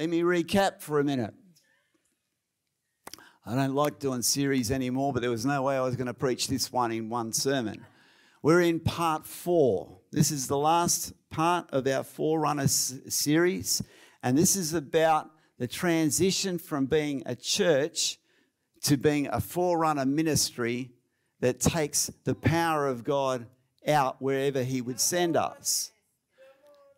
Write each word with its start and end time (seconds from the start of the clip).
let 0.00 0.08
me 0.08 0.22
recap 0.22 0.80
for 0.80 0.98
a 0.98 1.04
minute. 1.04 1.34
I 3.44 3.54
don't 3.54 3.74
like 3.74 3.98
doing 3.98 4.22
series 4.22 4.70
anymore, 4.70 5.12
but 5.12 5.20
there 5.20 5.30
was 5.30 5.44
no 5.44 5.60
way 5.60 5.76
I 5.76 5.82
was 5.82 5.94
going 5.94 6.06
to 6.06 6.14
preach 6.14 6.48
this 6.48 6.72
one 6.72 6.90
in 6.90 7.10
one 7.10 7.34
sermon. 7.34 7.84
We're 8.42 8.62
in 8.62 8.80
part 8.80 9.26
four. 9.26 9.98
This 10.10 10.30
is 10.30 10.46
the 10.46 10.56
last 10.56 11.12
part 11.28 11.68
of 11.70 11.86
our 11.86 12.02
Forerunner 12.02 12.66
series, 12.66 13.82
and 14.22 14.38
this 14.38 14.56
is 14.56 14.72
about 14.72 15.32
the 15.58 15.68
transition 15.68 16.56
from 16.56 16.86
being 16.86 17.22
a 17.26 17.36
church 17.36 18.16
to 18.84 18.96
being 18.96 19.26
a 19.26 19.38
forerunner 19.38 20.06
ministry 20.06 20.92
that 21.40 21.60
takes 21.60 22.10
the 22.24 22.34
power 22.34 22.88
of 22.88 23.04
God 23.04 23.44
out 23.86 24.22
wherever 24.22 24.62
He 24.62 24.80
would 24.80 24.98
send 24.98 25.36
us. 25.36 25.90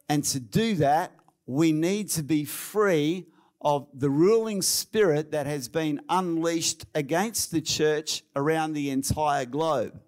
And 0.08 0.22
to 0.26 0.38
do 0.38 0.76
that, 0.76 1.10
we 1.46 1.72
need 1.72 2.08
to 2.10 2.22
be 2.22 2.44
free 2.44 3.26
of 3.60 3.86
the 3.94 4.10
ruling 4.10 4.62
spirit 4.62 5.30
that 5.30 5.46
has 5.46 5.68
been 5.68 6.00
unleashed 6.08 6.84
against 6.94 7.50
the 7.50 7.60
church 7.60 8.22
around 8.34 8.72
the 8.72 8.90
entire 8.90 9.44
globe. 9.44 10.00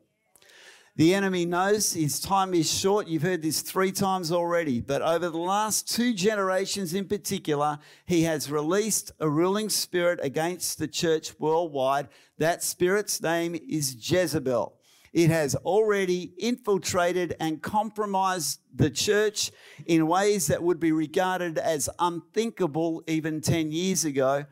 The 0.96 1.12
enemy 1.12 1.44
knows 1.44 1.92
his 1.92 2.20
time 2.20 2.54
is 2.54 2.72
short. 2.72 3.08
You've 3.08 3.22
heard 3.22 3.42
this 3.42 3.62
three 3.62 3.90
times 3.90 4.30
already. 4.30 4.80
But 4.80 5.02
over 5.02 5.28
the 5.28 5.38
last 5.38 5.92
two 5.92 6.14
generations 6.14 6.94
in 6.94 7.06
particular, 7.06 7.80
he 8.06 8.22
has 8.22 8.48
released 8.48 9.10
a 9.18 9.28
ruling 9.28 9.70
spirit 9.70 10.20
against 10.22 10.78
the 10.78 10.86
church 10.86 11.34
worldwide. 11.40 12.08
That 12.38 12.62
spirit's 12.62 13.20
name 13.20 13.56
is 13.68 13.96
Jezebel. 14.08 14.78
It 15.14 15.30
has 15.30 15.54
already 15.54 16.32
infiltrated 16.38 17.36
and 17.38 17.62
compromised 17.62 18.58
the 18.74 18.90
church 18.90 19.52
in 19.86 20.08
ways 20.08 20.48
that 20.48 20.60
would 20.60 20.80
be 20.80 20.90
regarded 20.90 21.56
as 21.56 21.88
unthinkable 22.00 23.04
even 23.06 23.40
10 23.40 23.70
years 23.70 24.04
ago. 24.04 24.44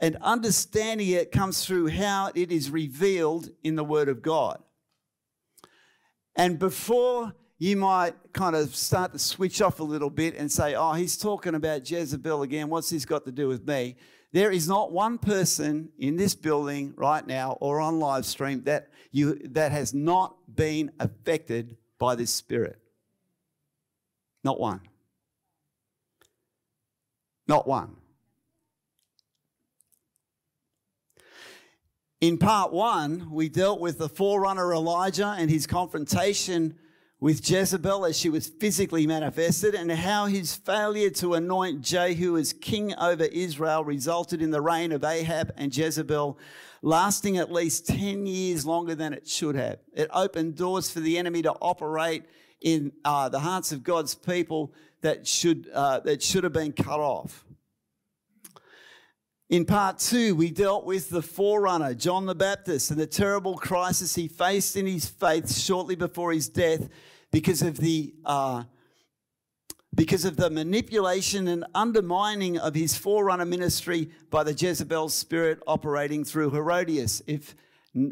And 0.00 0.16
understanding 0.22 1.10
it 1.10 1.30
comes 1.30 1.66
through 1.66 1.88
how 1.88 2.32
it 2.34 2.50
is 2.50 2.70
revealed 2.70 3.50
in 3.62 3.76
the 3.76 3.84
Word 3.84 4.08
of 4.08 4.22
God. 4.22 4.62
And 6.34 6.58
before 6.58 7.34
you 7.58 7.76
might 7.76 8.14
kind 8.32 8.56
of 8.56 8.74
start 8.74 9.12
to 9.12 9.18
switch 9.18 9.60
off 9.60 9.80
a 9.80 9.84
little 9.84 10.08
bit 10.08 10.34
and 10.34 10.50
say, 10.50 10.74
oh, 10.74 10.94
he's 10.94 11.18
talking 11.18 11.54
about 11.54 11.88
Jezebel 11.88 12.40
again. 12.40 12.70
What's 12.70 12.88
this 12.88 13.04
got 13.04 13.26
to 13.26 13.32
do 13.32 13.48
with 13.48 13.68
me? 13.68 13.96
There 14.32 14.52
is 14.52 14.68
not 14.68 14.92
one 14.92 15.18
person 15.18 15.90
in 15.98 16.16
this 16.16 16.34
building 16.34 16.94
right 16.96 17.26
now 17.26 17.58
or 17.60 17.80
on 17.80 17.98
live 17.98 18.24
stream 18.24 18.62
that, 18.64 18.88
you, 19.10 19.40
that 19.50 19.72
has 19.72 19.92
not 19.92 20.36
been 20.54 20.92
affected 21.00 21.76
by 21.98 22.14
this 22.14 22.32
spirit. 22.32 22.78
Not 24.44 24.60
one. 24.60 24.80
Not 27.48 27.66
one. 27.66 27.96
In 32.20 32.38
part 32.38 32.72
one, 32.72 33.30
we 33.30 33.48
dealt 33.48 33.80
with 33.80 33.98
the 33.98 34.08
forerunner 34.08 34.72
Elijah 34.72 35.34
and 35.38 35.50
his 35.50 35.66
confrontation 35.66 36.78
with 37.20 37.48
Jezebel 37.48 38.06
as 38.06 38.18
she 38.18 38.30
was 38.30 38.48
physically 38.48 39.06
manifested, 39.06 39.74
and 39.74 39.92
how 39.92 40.24
his 40.24 40.56
failure 40.56 41.10
to 41.10 41.34
anoint 41.34 41.82
Jehu 41.82 42.38
as 42.38 42.54
king 42.54 42.94
over 42.96 43.24
Israel 43.24 43.84
resulted 43.84 44.40
in 44.40 44.50
the 44.50 44.62
reign 44.62 44.90
of 44.90 45.04
Ahab 45.04 45.52
and 45.56 45.76
Jezebel 45.76 46.38
lasting 46.82 47.36
at 47.36 47.52
least 47.52 47.86
10 47.86 48.24
years 48.24 48.64
longer 48.64 48.94
than 48.94 49.12
it 49.12 49.28
should 49.28 49.54
have. 49.54 49.78
It 49.92 50.08
opened 50.14 50.56
doors 50.56 50.90
for 50.90 51.00
the 51.00 51.18
enemy 51.18 51.42
to 51.42 51.52
operate 51.52 52.24
in 52.62 52.92
uh, 53.04 53.28
the 53.28 53.40
hearts 53.40 53.70
of 53.70 53.82
God's 53.82 54.14
people 54.14 54.72
that 55.02 55.26
should, 55.26 55.68
uh, 55.74 56.00
that 56.00 56.22
should 56.22 56.44
have 56.44 56.54
been 56.54 56.72
cut 56.72 57.00
off. 57.00 57.44
In 59.50 59.64
part 59.64 59.98
two, 59.98 60.36
we 60.36 60.52
dealt 60.52 60.84
with 60.84 61.10
the 61.10 61.22
forerunner, 61.22 61.92
John 61.92 62.24
the 62.24 62.36
Baptist, 62.36 62.92
and 62.92 63.00
the 63.00 63.06
terrible 63.06 63.56
crisis 63.56 64.14
he 64.14 64.28
faced 64.28 64.76
in 64.76 64.86
his 64.86 65.06
faith 65.06 65.52
shortly 65.52 65.96
before 65.96 66.32
his 66.32 66.48
death 66.48 66.88
because 67.32 67.60
of 67.60 67.76
the, 67.78 68.14
uh, 68.24 68.62
because 69.92 70.24
of 70.24 70.36
the 70.36 70.50
manipulation 70.50 71.48
and 71.48 71.64
undermining 71.74 72.58
of 72.58 72.76
his 72.76 72.96
forerunner 72.96 73.44
ministry 73.44 74.12
by 74.30 74.44
the 74.44 74.52
Jezebel 74.52 75.08
spirit 75.08 75.58
operating 75.66 76.22
through 76.22 76.50
Herodias. 76.50 77.20
If, 77.26 77.56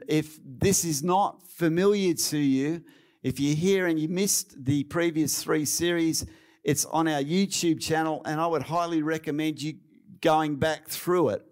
if 0.09 0.41
this 0.45 0.85
is 0.85 1.05
not 1.05 1.41
familiar 1.47 2.15
to 2.15 2.39
you, 2.39 2.83
if 3.23 3.39
you're 3.39 3.55
here 3.55 3.87
and 3.87 3.97
you 3.97 4.09
missed 4.09 4.65
the 4.65 4.83
previous 4.85 5.41
three 5.41 5.67
series, 5.67 6.27
it's 6.65 6.85
on 6.87 7.07
our 7.07 7.23
YouTube 7.23 7.81
channel, 7.81 8.23
and 8.25 8.41
I 8.41 8.49
would 8.49 8.63
highly 8.63 9.03
recommend 9.03 9.63
you 9.63 9.75
going 10.21 10.57
back 10.57 10.89
through 10.89 11.31
it. 11.31 11.45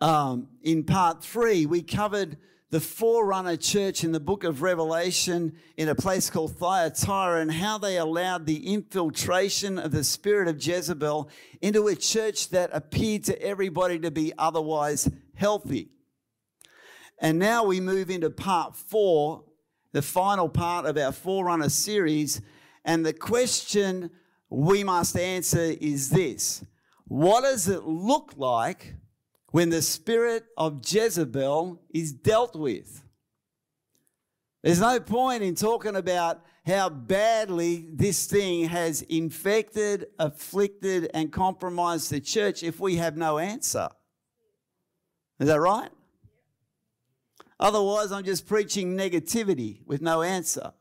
Um, 0.00 0.48
in 0.62 0.84
part 0.84 1.24
three, 1.24 1.66
we 1.66 1.82
covered 1.82 2.36
the 2.70 2.80
forerunner 2.80 3.56
church 3.56 4.04
in 4.04 4.12
the 4.12 4.20
book 4.20 4.44
of 4.44 4.60
Revelation 4.60 5.54
in 5.76 5.88
a 5.88 5.94
place 5.94 6.28
called 6.28 6.56
Thyatira 6.56 7.40
and 7.40 7.50
how 7.50 7.78
they 7.78 7.96
allowed 7.96 8.44
the 8.44 8.72
infiltration 8.72 9.78
of 9.78 9.90
the 9.90 10.04
spirit 10.04 10.48
of 10.48 10.64
Jezebel 10.64 11.30
into 11.62 11.88
a 11.88 11.96
church 11.96 12.50
that 12.50 12.68
appeared 12.72 13.24
to 13.24 13.40
everybody 13.42 13.98
to 14.00 14.10
be 14.10 14.34
otherwise 14.36 15.10
healthy. 15.34 15.88
And 17.18 17.38
now 17.38 17.64
we 17.64 17.80
move 17.80 18.10
into 18.10 18.28
part 18.28 18.76
four, 18.76 19.44
the 19.92 20.02
final 20.02 20.48
part 20.48 20.84
of 20.84 20.98
our 20.98 21.12
forerunner 21.12 21.70
series. 21.70 22.42
And 22.84 23.04
the 23.04 23.14
question 23.14 24.10
we 24.50 24.84
must 24.84 25.16
answer 25.16 25.74
is 25.80 26.10
this 26.10 26.64
What 27.06 27.42
does 27.42 27.68
it 27.68 27.84
look 27.84 28.34
like 28.36 28.94
when 29.50 29.70
the 29.70 29.82
spirit 29.82 30.44
of 30.56 30.82
Jezebel 30.86 31.80
is 31.92 32.12
dealt 32.12 32.56
with? 32.56 33.02
There's 34.62 34.80
no 34.80 34.98
point 35.00 35.42
in 35.42 35.54
talking 35.54 35.96
about 35.96 36.44
how 36.66 36.88
badly 36.88 37.86
this 37.92 38.26
thing 38.26 38.68
has 38.68 39.02
infected, 39.02 40.06
afflicted, 40.18 41.10
and 41.14 41.32
compromised 41.32 42.10
the 42.10 42.20
church 42.20 42.62
if 42.62 42.80
we 42.80 42.96
have 42.96 43.16
no 43.16 43.38
answer. 43.38 43.88
Is 45.38 45.46
that 45.46 45.60
right? 45.60 45.90
Otherwise, 47.60 48.12
I'm 48.12 48.24
just 48.24 48.46
preaching 48.46 48.96
negativity 48.96 49.80
with 49.86 50.02
no 50.02 50.22
answer. 50.22 50.72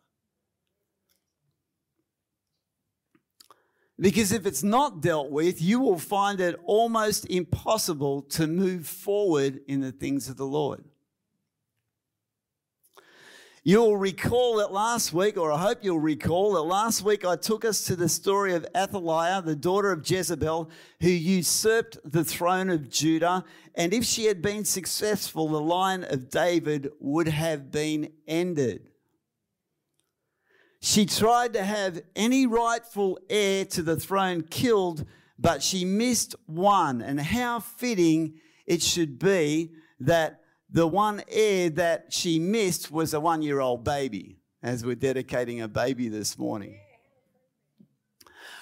Because 4.00 4.32
if 4.32 4.46
it's 4.46 4.64
not 4.64 5.02
dealt 5.02 5.32
with, 5.32 5.62
you 5.62 5.80
will 5.80 5.98
find 5.98 6.40
it 6.40 6.60
almost 6.66 7.26
impossible 7.30 8.22
to 8.24 8.46
move 8.46 8.86
forward 8.86 9.62
in 9.68 9.82
the 9.82 9.92
things 9.92 10.30
of 10.30 10.38
the 10.38 10.46
Lord. 10.46 10.84
You'll 13.64 13.98
recall 13.98 14.58
that 14.58 14.72
last 14.72 15.12
week, 15.12 15.36
or 15.36 15.52
I 15.52 15.58
hope 15.58 15.80
you'll 15.82 16.00
recall 16.00 16.54
that 16.54 16.62
last 16.62 17.04
week 17.04 17.26
I 17.26 17.36
took 17.36 17.66
us 17.66 17.84
to 17.86 17.98
the 17.98 18.08
story 18.08 18.54
of 18.54 18.66
Athaliah, 18.74 19.42
the 19.42 19.58
daughter 19.58 19.92
of 19.92 20.10
Jezebel, 20.10 20.70
who 21.02 21.10
usurped 21.10 21.98
the 22.06 22.24
throne 22.24 22.70
of 22.70 22.90
Judah. 22.90 23.44
And 23.76 23.94
if 23.94 24.06
she 24.06 24.24
had 24.24 24.42
been 24.42 24.64
successful, 24.64 25.50
the 25.50 25.60
line 25.60 26.06
of 26.06 26.30
David 26.30 26.92
would 27.02 27.28
have 27.28 27.70
been 27.70 28.10
ended. 28.26 28.88
She 30.80 31.06
tried 31.06 31.54
to 31.54 31.64
have 31.64 32.02
any 32.16 32.46
rightful 32.46 33.20
heir 33.30 33.66
to 33.66 33.82
the 33.82 34.00
throne 34.00 34.44
killed, 34.44 35.06
but 35.40 35.64
she 35.64 35.86
missed 35.86 36.36
one. 36.46 37.02
And 37.02 37.20
how 37.20 37.60
fitting 37.60 38.36
it 38.66 38.82
should 38.82 39.18
be 39.18 39.72
that 40.00 40.42
the 40.70 40.88
one 40.88 41.24
heir 41.30 41.70
that 41.72 42.14
she 42.14 42.40
missed 42.40 42.92
was 42.92 43.14
a 43.14 43.20
one 43.20 43.42
year 43.42 43.60
old 43.60 43.84
baby, 43.84 44.38
as 44.62 44.86
we're 44.86 44.96
dedicating 44.96 45.62
a 45.62 45.68
baby 45.68 46.10
this 46.10 46.38
morning. 46.38 46.80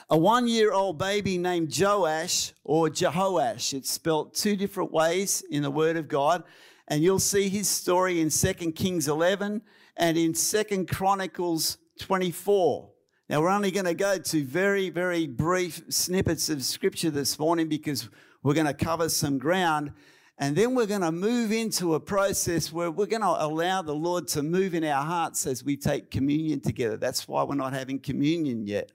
A 0.10 0.18
one 0.18 0.48
year 0.48 0.72
old 0.72 1.00
baby 1.00 1.38
named 1.38 1.76
Joash 1.78 2.54
or 2.64 2.90
Jehoash. 2.90 3.74
It's 3.74 3.90
spelt 3.90 4.36
two 4.36 4.56
different 4.56 4.92
ways 4.92 5.44
in 5.50 5.64
the 5.64 5.72
Word 5.72 5.98
of 5.98 6.08
God. 6.08 6.44
And 6.88 7.02
you'll 7.02 7.18
see 7.18 7.50
his 7.50 7.68
story 7.68 8.22
in 8.22 8.30
2 8.30 8.54
Kings 8.74 9.08
11 9.08 9.64
and 9.98 10.18
in 10.18 10.34
2 10.34 10.86
Chronicles 10.86 11.80
24. 12.00 12.90
Now, 13.30 13.42
we're 13.42 13.50
only 13.50 13.72
going 13.72 13.86
to 13.86 13.96
go 13.96 14.18
to 14.20 14.44
very, 14.44 14.90
very 14.90 15.26
brief 15.26 15.82
snippets 15.90 16.50
of 16.50 16.64
scripture 16.64 17.10
this 17.10 17.40
morning 17.40 17.68
because 17.68 18.08
we're 18.44 18.54
going 18.54 18.68
to 18.68 18.74
cover 18.74 19.10
some 19.10 19.40
ground. 19.40 19.92
And 20.38 20.56
then 20.56 20.76
we're 20.76 20.86
going 20.86 21.02
to 21.02 21.12
move 21.12 21.52
into 21.52 21.96
a 21.96 22.00
process 22.00 22.72
where 22.72 22.92
we're 22.92 23.06
going 23.06 23.22
to 23.22 23.28
allow 23.46 23.82
the 23.82 23.96
Lord 23.96 24.28
to 24.30 24.44
move 24.44 24.76
in 24.76 24.84
our 24.84 25.04
hearts 25.04 25.48
as 25.48 25.64
we 25.64 25.78
take 25.78 26.12
communion 26.12 26.60
together. 26.60 26.98
That's 26.98 27.28
why 27.28 27.44
we're 27.44 27.56
not 27.56 27.74
having 27.74 28.00
communion 28.00 28.68
yet. 28.68 28.92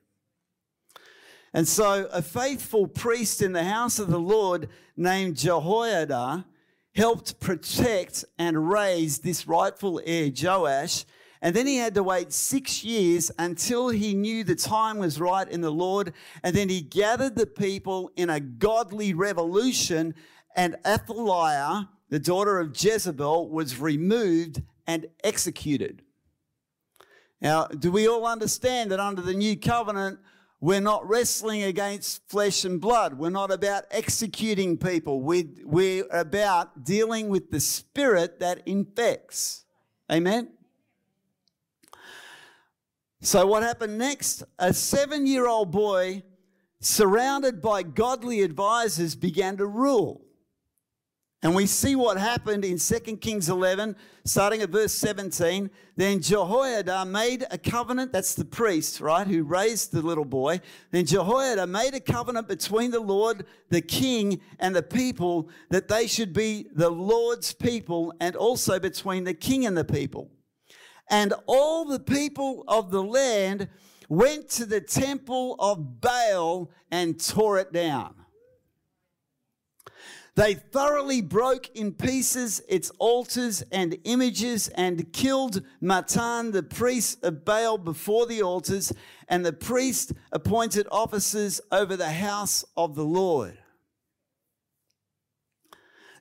And 1.53 1.67
so, 1.67 2.09
a 2.13 2.23
faithful 2.23 2.87
priest 2.87 3.43
in 3.43 3.53
the 3.53 3.65
house 3.65 3.99
of 3.99 4.09
the 4.09 4.21
Lord 4.21 4.69
named 4.97 5.37
Jehoiada 5.37 6.45
helped 6.95 7.41
protect 7.41 8.25
and 8.39 8.71
raise 8.71 9.19
this 9.19 9.49
rightful 9.49 10.01
heir, 10.05 10.31
Joash, 10.31 11.05
And 11.43 11.57
then 11.57 11.67
he 11.67 11.77
had 11.77 11.95
to 11.95 12.03
wait 12.03 12.33
six 12.33 12.85
years 12.85 13.31
until 13.39 13.89
he 13.89 14.15
knew 14.15 14.45
the 14.45 14.55
time 14.55 14.99
was 14.99 15.19
right 15.19 15.49
in 15.49 15.63
the 15.63 15.73
Lord. 15.73 16.13
And 16.43 16.55
then 16.55 16.69
he 16.69 16.83
gathered 16.83 17.35
the 17.35 17.47
people 17.47 18.11
in 18.15 18.29
a 18.29 18.41
godly 18.41 19.15
revolution. 19.15 20.15
And 20.55 20.77
Athaliah, 20.87 21.89
the 22.11 22.19
daughter 22.19 22.59
of 22.59 22.77
Jezebel, 22.77 23.49
was 23.49 23.79
removed 23.79 24.63
and 24.87 25.07
executed. 25.25 26.03
Now, 27.41 27.67
do 27.67 27.91
we 27.91 28.07
all 28.07 28.27
understand 28.27 28.91
that 28.91 29.01
under 29.01 29.23
the 29.23 29.33
new 29.33 29.57
covenant, 29.57 30.19
we're 30.61 30.81
not 30.81 31.09
wrestling 31.09 31.63
against 31.63 32.29
flesh 32.29 32.67
and 32.67 32.79
blood. 32.79 33.15
We're 33.15 33.31
not 33.31 33.51
about 33.51 33.85
executing 33.91 34.77
people. 34.77 35.23
We, 35.23 35.49
we're 35.65 36.05
about 36.11 36.85
dealing 36.85 37.31
with 37.31 37.51
the 37.51 37.61
spirit 37.61 38.41
that 38.41 38.61
infects. 38.67 39.65
Amen? 40.13 40.51
So, 43.23 43.47
what 43.47 43.63
happened 43.63 43.99
next? 43.99 44.43
A 44.59 44.73
seven 44.73 45.27
year 45.27 45.47
old 45.47 45.71
boy, 45.71 46.23
surrounded 46.81 47.61
by 47.61 47.83
godly 47.83 48.43
advisors, 48.43 49.15
began 49.15 49.59
to 49.59 49.67
rule. 49.67 50.23
And 51.43 51.55
we 51.55 51.67
see 51.67 51.97
what 51.97 52.19
happened 52.19 52.67
in 52.67 52.79
2 52.79 53.17
Kings 53.17 53.49
11, 53.49 53.97
starting 54.25 54.61
at 54.61 54.69
verse 54.69 54.93
17. 54.93 55.71
Then 55.97 56.21
Jehoiada 56.21 57.07
made 57.07 57.47
a 57.51 57.57
covenant, 57.57 58.13
that's 58.13 58.35
the 58.35 58.45
priest, 58.45 59.01
right, 59.01 59.27
who 59.27 59.43
raised 59.43 59.93
the 59.93 60.03
little 60.03 60.27
boy. 60.27 60.61
Then 60.91 61.07
Jehoiada 61.07 61.67
made 61.67 61.95
a 61.95 62.01
covenant 62.01 62.47
between 62.47 62.91
the 62.91 63.01
Lord, 63.01 63.47
the 63.71 63.81
king, 63.81 64.43
and 64.59 64.77
the 64.77 64.83
people 64.83 65.49
that 65.71 65.89
they 65.89 66.07
should 66.07 66.35
be 66.35 66.69
the 66.75 66.91
Lord's 66.91 67.55
people, 67.55 68.13
and 68.21 68.37
also 68.37 68.79
between 68.79 69.25
the 69.25 69.35
king 69.35 69.65
and 69.65 69.77
the 69.77 69.85
people. 69.85 70.31
And 71.11 71.35
all 71.47 71.85
the 71.85 72.01
people 72.01 72.65
of 72.69 72.91
the 72.91 73.03
land 73.03 73.69
went 74.09 74.49
to 74.51 74.65
the 74.65 74.81
temple 74.81 75.57
of 75.59 76.01
Baal 76.01 76.71
and 76.91 77.21
tore 77.21 77.59
it 77.59 77.73
down. 77.73 78.15
They 80.37 80.55
thoroughly 80.55 81.21
broke 81.21 81.69
in 81.77 81.93
pieces 81.93 82.63
its 82.69 82.91
altars 82.99 83.63
and 83.73 83.99
images 84.05 84.69
and 84.69 85.13
killed 85.13 85.63
Mattan, 85.83 86.53
the 86.53 86.63
priest 86.63 87.25
of 87.25 87.45
Baal, 87.45 87.77
before 87.77 88.27
the 88.27 88.43
altars, 88.43 88.93
and 89.29 89.45
the 89.45 89.53
priest 89.53 90.13
appointed 90.33 90.87
officers 90.91 91.61
over 91.73 91.97
the 91.97 92.13
house 92.13 92.65
of 92.77 92.95
the 92.95 93.05
Lord. 93.05 93.59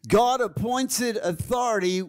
God 0.07 0.41
appointed 0.41 1.17
authority 1.17 2.03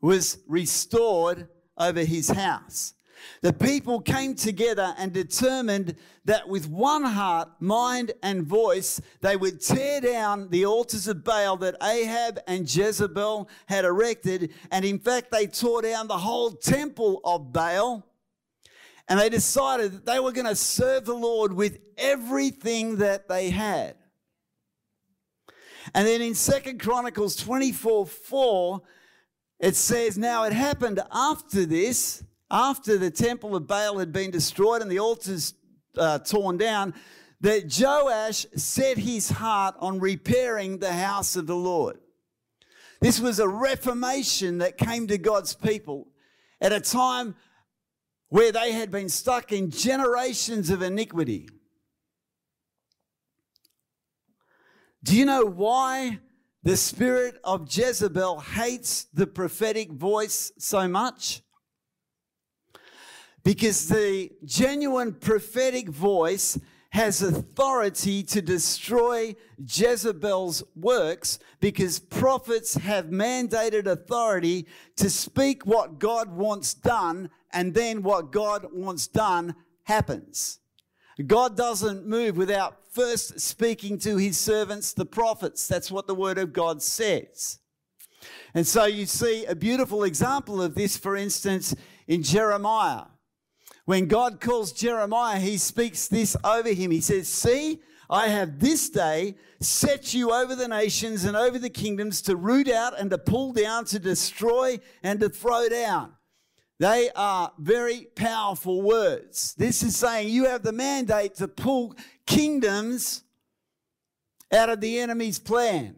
was 0.00 0.38
restored 0.48 1.48
over 1.82 2.04
his 2.04 2.30
house. 2.30 2.94
The 3.40 3.52
people 3.52 4.00
came 4.00 4.34
together 4.34 4.94
and 4.98 5.12
determined 5.12 5.96
that 6.24 6.48
with 6.48 6.68
one 6.68 7.04
heart, 7.04 7.48
mind, 7.60 8.12
and 8.22 8.44
voice, 8.44 9.00
they 9.20 9.36
would 9.36 9.60
tear 9.60 10.00
down 10.00 10.48
the 10.50 10.66
altars 10.66 11.08
of 11.08 11.24
Baal 11.24 11.56
that 11.58 11.76
Ahab 11.82 12.40
and 12.46 12.72
Jezebel 12.72 13.48
had 13.66 13.84
erected. 13.84 14.52
And 14.70 14.84
in 14.84 14.98
fact, 14.98 15.30
they 15.30 15.46
tore 15.46 15.82
down 15.82 16.08
the 16.08 16.18
whole 16.18 16.52
temple 16.52 17.20
of 17.24 17.52
Baal. 17.52 18.06
And 19.08 19.18
they 19.18 19.28
decided 19.28 19.92
that 19.92 20.06
they 20.06 20.20
were 20.20 20.32
going 20.32 20.46
to 20.46 20.56
serve 20.56 21.04
the 21.04 21.14
Lord 21.14 21.52
with 21.52 21.78
everything 21.98 22.98
that 22.98 23.28
they 23.28 23.50
had. 23.50 23.96
And 25.94 26.06
then 26.06 26.22
in 26.22 26.34
Second 26.34 26.80
Chronicles 26.80 27.34
24 27.36 28.06
4, 28.06 28.82
it 29.62 29.76
says, 29.76 30.18
Now 30.18 30.44
it 30.44 30.52
happened 30.52 31.00
after 31.10 31.64
this 31.64 32.22
after 32.52 32.98
the 32.98 33.10
temple 33.10 33.56
of 33.56 33.66
Baal 33.66 33.98
had 33.98 34.12
been 34.12 34.30
destroyed 34.30 34.82
and 34.82 34.90
the 34.90 34.98
altars 34.98 35.54
uh, 35.96 36.18
torn 36.18 36.58
down, 36.58 36.92
that 37.40 37.74
Joash 37.76 38.46
set 38.54 38.98
his 38.98 39.30
heart 39.30 39.74
on 39.80 39.98
repairing 39.98 40.78
the 40.78 40.92
house 40.92 41.34
of 41.34 41.46
the 41.46 41.56
Lord. 41.56 41.98
This 43.00 43.18
was 43.18 43.40
a 43.40 43.48
reformation 43.48 44.58
that 44.58 44.76
came 44.76 45.08
to 45.08 45.18
God's 45.18 45.54
people 45.54 46.08
at 46.60 46.72
a 46.72 46.80
time 46.80 47.34
where 48.28 48.52
they 48.52 48.72
had 48.72 48.90
been 48.90 49.08
stuck 49.08 49.50
in 49.50 49.70
generations 49.70 50.70
of 50.70 50.82
iniquity. 50.82 51.48
Do 55.02 55.16
you 55.16 55.24
know 55.24 55.44
why 55.44 56.20
the 56.62 56.76
spirit 56.76 57.38
of 57.44 57.68
Jezebel 57.70 58.40
hates 58.40 59.04
the 59.12 59.26
prophetic 59.26 59.90
voice 59.92 60.52
so 60.58 60.86
much? 60.86 61.42
Because 63.44 63.88
the 63.88 64.30
genuine 64.44 65.14
prophetic 65.14 65.88
voice 65.88 66.58
has 66.90 67.22
authority 67.22 68.22
to 68.22 68.42
destroy 68.42 69.34
Jezebel's 69.58 70.62
works 70.76 71.38
because 71.58 71.98
prophets 71.98 72.74
have 72.74 73.06
mandated 73.06 73.86
authority 73.86 74.66
to 74.96 75.08
speak 75.08 75.64
what 75.64 75.98
God 75.98 76.30
wants 76.30 76.74
done, 76.74 77.30
and 77.52 77.72
then 77.72 78.02
what 78.02 78.30
God 78.30 78.66
wants 78.72 79.06
done 79.06 79.54
happens. 79.84 80.60
God 81.26 81.56
doesn't 81.56 82.06
move 82.06 82.36
without 82.36 82.78
first 82.90 83.40
speaking 83.40 83.98
to 84.00 84.16
his 84.16 84.38
servants, 84.38 84.92
the 84.92 85.06
prophets. 85.06 85.66
That's 85.66 85.90
what 85.90 86.06
the 86.06 86.14
word 86.14 86.38
of 86.38 86.52
God 86.52 86.82
says. 86.82 87.58
And 88.54 88.66
so 88.66 88.84
you 88.84 89.06
see 89.06 89.44
a 89.46 89.54
beautiful 89.54 90.04
example 90.04 90.62
of 90.62 90.74
this, 90.74 90.96
for 90.96 91.16
instance, 91.16 91.74
in 92.06 92.22
Jeremiah. 92.22 93.04
When 93.84 94.06
God 94.06 94.40
calls 94.40 94.72
Jeremiah, 94.72 95.40
he 95.40 95.56
speaks 95.56 96.06
this 96.06 96.36
over 96.44 96.68
him. 96.68 96.90
He 96.90 97.00
says, 97.00 97.28
See, 97.28 97.80
I 98.08 98.28
have 98.28 98.60
this 98.60 98.90
day 98.90 99.36
set 99.60 100.12
you 100.12 100.32
over 100.32 100.54
the 100.54 100.68
nations 100.68 101.24
and 101.24 101.36
over 101.36 101.58
the 101.58 101.70
kingdoms 101.70 102.20
to 102.22 102.36
root 102.36 102.68
out 102.68 102.98
and 102.98 103.10
to 103.10 103.18
pull 103.18 103.52
down, 103.52 103.86
to 103.86 103.98
destroy 103.98 104.78
and 105.02 105.18
to 105.20 105.28
throw 105.28 105.68
down. 105.68 106.12
They 106.82 107.10
are 107.14 107.52
very 107.58 108.08
powerful 108.16 108.82
words. 108.82 109.54
This 109.54 109.84
is 109.84 109.96
saying 109.96 110.30
you 110.30 110.46
have 110.46 110.64
the 110.64 110.72
mandate 110.72 111.36
to 111.36 111.46
pull 111.46 111.94
kingdoms 112.26 113.22
out 114.52 114.68
of 114.68 114.80
the 114.80 114.98
enemy's 114.98 115.38
plan, 115.38 115.94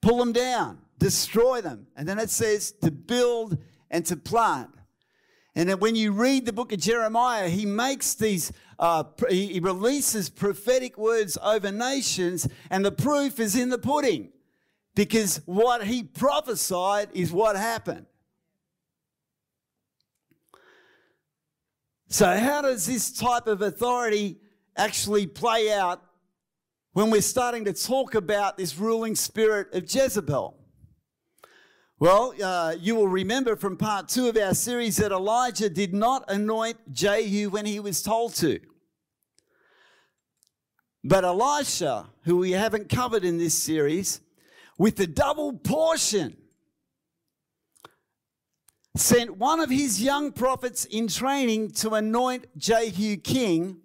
pull 0.00 0.18
them 0.18 0.32
down, 0.32 0.78
destroy 0.98 1.60
them. 1.60 1.86
And 1.94 2.08
then 2.08 2.18
it 2.18 2.30
says 2.30 2.72
to 2.82 2.90
build 2.90 3.58
and 3.92 4.04
to 4.06 4.16
plant. 4.16 4.70
And 5.54 5.68
then 5.68 5.78
when 5.78 5.94
you 5.94 6.10
read 6.10 6.46
the 6.46 6.52
book 6.52 6.72
of 6.72 6.80
Jeremiah, 6.80 7.48
he 7.48 7.64
makes 7.64 8.14
these, 8.14 8.50
uh, 8.80 9.04
he 9.30 9.60
releases 9.60 10.28
prophetic 10.28 10.98
words 10.98 11.38
over 11.40 11.70
nations, 11.70 12.48
and 12.70 12.84
the 12.84 12.90
proof 12.90 13.38
is 13.38 13.54
in 13.54 13.68
the 13.68 13.78
pudding 13.78 14.30
because 14.96 15.40
what 15.46 15.84
he 15.84 16.02
prophesied 16.02 17.10
is 17.14 17.30
what 17.30 17.54
happened. 17.54 18.06
So, 22.12 22.26
how 22.36 22.60
does 22.60 22.84
this 22.84 23.10
type 23.10 23.46
of 23.46 23.62
authority 23.62 24.36
actually 24.76 25.26
play 25.26 25.72
out 25.72 26.02
when 26.92 27.10
we're 27.10 27.22
starting 27.22 27.64
to 27.64 27.72
talk 27.72 28.14
about 28.14 28.58
this 28.58 28.76
ruling 28.76 29.14
spirit 29.14 29.72
of 29.72 29.84
Jezebel? 29.84 30.54
Well, 31.98 32.34
uh, 32.44 32.74
you 32.78 32.96
will 32.96 33.08
remember 33.08 33.56
from 33.56 33.78
part 33.78 34.10
two 34.10 34.28
of 34.28 34.36
our 34.36 34.52
series 34.52 34.98
that 34.98 35.10
Elijah 35.10 35.70
did 35.70 35.94
not 35.94 36.26
anoint 36.28 36.92
Jehu 36.92 37.48
when 37.48 37.64
he 37.64 37.80
was 37.80 38.02
told 38.02 38.34
to. 38.34 38.60
But 41.02 41.24
Elisha, 41.24 42.10
who 42.24 42.36
we 42.36 42.50
haven't 42.50 42.90
covered 42.90 43.24
in 43.24 43.38
this 43.38 43.54
series, 43.54 44.20
with 44.76 44.96
the 44.96 45.06
double 45.06 45.54
portion, 45.54 46.36
sent 48.94 49.38
one 49.38 49.58
of 49.58 49.70
his 49.70 50.02
young 50.02 50.32
prophets 50.32 50.84
in 50.84 51.08
training 51.08 51.70
to 51.70 51.94
anoint 51.94 52.46
Jehu 52.58 53.16
king 53.16 53.78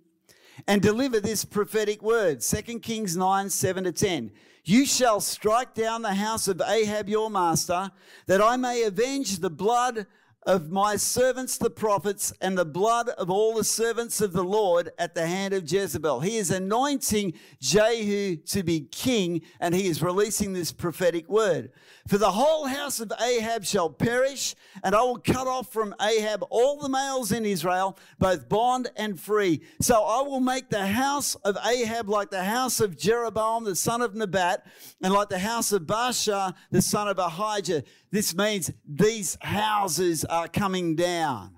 and 0.67 0.81
deliver 0.81 1.21
this 1.21 1.45
prophetic 1.45 2.01
word 2.01 2.41
2 2.41 2.79
Kings 2.79 3.15
9 3.15 3.49
7 3.49 3.83
to 3.85 3.91
10. 3.93 4.31
You 4.65 4.85
shall 4.85 5.21
strike 5.21 5.73
down 5.73 6.01
the 6.01 6.13
house 6.13 6.49
of 6.49 6.61
Ahab 6.61 7.07
your 7.07 7.29
master, 7.29 7.89
that 8.25 8.41
I 8.41 8.57
may 8.57 8.83
avenge 8.83 9.39
the 9.39 9.49
blood 9.49 10.07
of 10.47 10.71
my 10.71 10.95
servants 10.95 11.57
the 11.57 11.69
prophets 11.69 12.31
and 12.39 12.57
the 12.57 12.63
blood 12.65 13.09
of 13.09 13.29
all 13.29 13.53
the 13.53 13.65
servants 13.65 14.21
of 14.21 14.31
the 14.31 14.43
Lord 14.43 14.91
at 14.97 15.13
the 15.13 15.27
hand 15.27 15.53
of 15.53 15.69
Jezebel. 15.69 16.21
He 16.21 16.37
is 16.37 16.49
anointing 16.49 17.33
Jehu 17.59 18.37
to 18.37 18.63
be 18.63 18.79
king 18.79 19.41
and 19.59 19.75
he 19.75 19.87
is 19.87 20.01
releasing 20.01 20.53
this 20.53 20.71
prophetic 20.71 21.27
word. 21.27 21.71
For 22.07 22.17
the 22.17 22.31
whole 22.31 22.67
house 22.67 23.01
of 23.01 23.11
Ahab 23.19 23.65
shall 23.65 23.89
perish, 23.89 24.55
and 24.81 24.95
I 24.95 25.01
will 25.01 25.17
cut 25.17 25.45
off 25.45 25.73
from 25.73 25.93
Ahab 26.01 26.45
all 26.49 26.79
the 26.79 26.87
males 26.87 27.33
in 27.33 27.45
Israel, 27.45 27.97
both 28.17 28.47
bond 28.47 28.89
and 28.95 29.19
free. 29.19 29.61
So 29.81 30.01
I 30.03 30.21
will 30.21 30.39
make 30.39 30.69
the 30.69 30.87
house 30.87 31.35
of 31.35 31.57
Ahab 31.65 32.07
like 32.07 32.29
the 32.29 32.45
house 32.45 32.79
of 32.79 32.97
Jeroboam 32.97 33.65
the 33.65 33.75
son 33.75 34.01
of 34.01 34.15
Nebat, 34.15 34.65
and 35.01 35.13
like 35.13 35.27
the 35.27 35.39
house 35.39 35.73
of 35.73 35.81
Baasha 35.81 36.53
the 36.71 36.81
son 36.81 37.09
of 37.09 37.19
Ahijah. 37.19 37.83
This 38.11 38.35
means 38.35 38.71
these 38.87 39.37
houses 39.41 40.23
are 40.25 40.47
coming 40.47 40.95
down. 40.95 41.57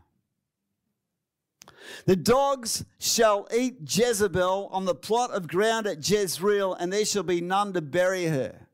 The 2.05 2.15
dogs 2.15 2.85
shall 2.99 3.47
eat 3.55 3.77
Jezebel 3.81 4.69
on 4.71 4.85
the 4.85 4.95
plot 4.95 5.31
of 5.31 5.47
ground 5.47 5.87
at 5.87 6.07
Jezreel, 6.07 6.73
and 6.73 6.91
there 6.91 7.05
shall 7.05 7.23
be 7.23 7.41
none 7.41 7.73
to 7.73 7.81
bury 7.81 8.25
her. 8.25 8.67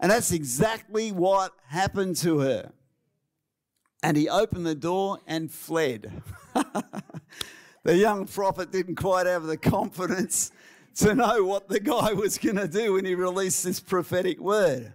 And 0.00 0.10
that's 0.10 0.32
exactly 0.32 1.12
what 1.12 1.52
happened 1.68 2.16
to 2.16 2.40
her. 2.40 2.72
And 4.02 4.16
he 4.16 4.28
opened 4.28 4.66
the 4.66 4.74
door 4.74 5.18
and 5.26 5.50
fled. 5.50 6.22
the 7.84 7.96
young 7.96 8.26
prophet 8.26 8.72
didn't 8.72 8.96
quite 8.96 9.26
have 9.26 9.44
the 9.44 9.56
confidence 9.56 10.50
to 10.96 11.14
know 11.14 11.44
what 11.44 11.68
the 11.68 11.80
guy 11.80 12.12
was 12.12 12.36
going 12.36 12.56
to 12.56 12.68
do 12.68 12.94
when 12.94 13.04
he 13.04 13.14
released 13.14 13.64
this 13.64 13.78
prophetic 13.78 14.40
word. 14.40 14.92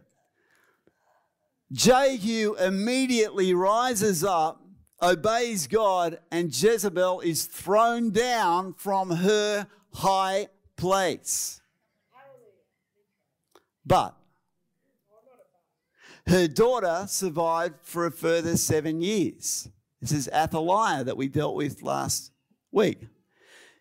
Jehu 1.72 2.56
immediately 2.56 3.54
rises 3.54 4.24
up, 4.24 4.62
obeys 5.02 5.68
God, 5.68 6.20
and 6.32 6.50
Jezebel 6.50 7.20
is 7.22 7.46
thrown 7.46 8.12
down 8.12 8.74
from 8.74 9.12
her 9.12 9.68
high 9.94 10.48
place. 10.78 11.62
But 13.86 14.16
her 16.28 16.48
daughter 16.48 17.06
survived 17.08 17.76
for 17.82 18.06
a 18.06 18.12
further 18.12 18.58
seven 18.58 19.02
years. 19.02 19.70
This 20.02 20.12
is 20.12 20.30
Athaliah 20.30 21.04
that 21.06 21.18
we 21.18 21.28
dealt 21.28 21.56
with 21.56 21.82
last 21.82 22.32
week. 22.72 23.08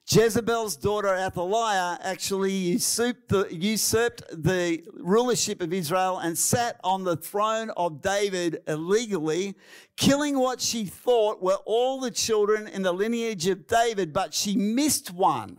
Jezebel's 0.09 0.77
daughter 0.77 1.13
Athaliah 1.13 1.99
actually 2.01 2.53
usurped 2.53 3.29
the, 3.29 3.49
usurped 3.51 4.23
the, 4.31 4.85
rulership 4.95 5.61
of 5.61 5.73
Israel 5.73 6.19
and 6.19 6.39
sat 6.39 6.79
on 6.85 7.03
the 7.03 7.17
throne 7.17 7.71
of 7.71 8.03
David 8.03 8.63
illegally, 8.69 9.57
killing 9.97 10.39
what 10.39 10.61
she 10.61 10.85
thought 10.85 11.43
were 11.43 11.59
all 11.67 12.01
the 12.01 12.13
children 12.13 12.69
in 12.69 12.83
the 12.83 12.93
lineage 12.93 13.49
of 13.49 13.67
David, 13.67 14.13
but 14.13 14.33
she 14.33 14.57
missed 14.57 15.13
one. 15.13 15.59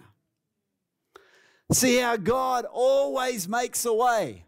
See 1.74 1.98
how 1.98 2.16
God 2.16 2.66
always 2.72 3.50
makes 3.50 3.84
a 3.84 3.94
way. 3.94 4.46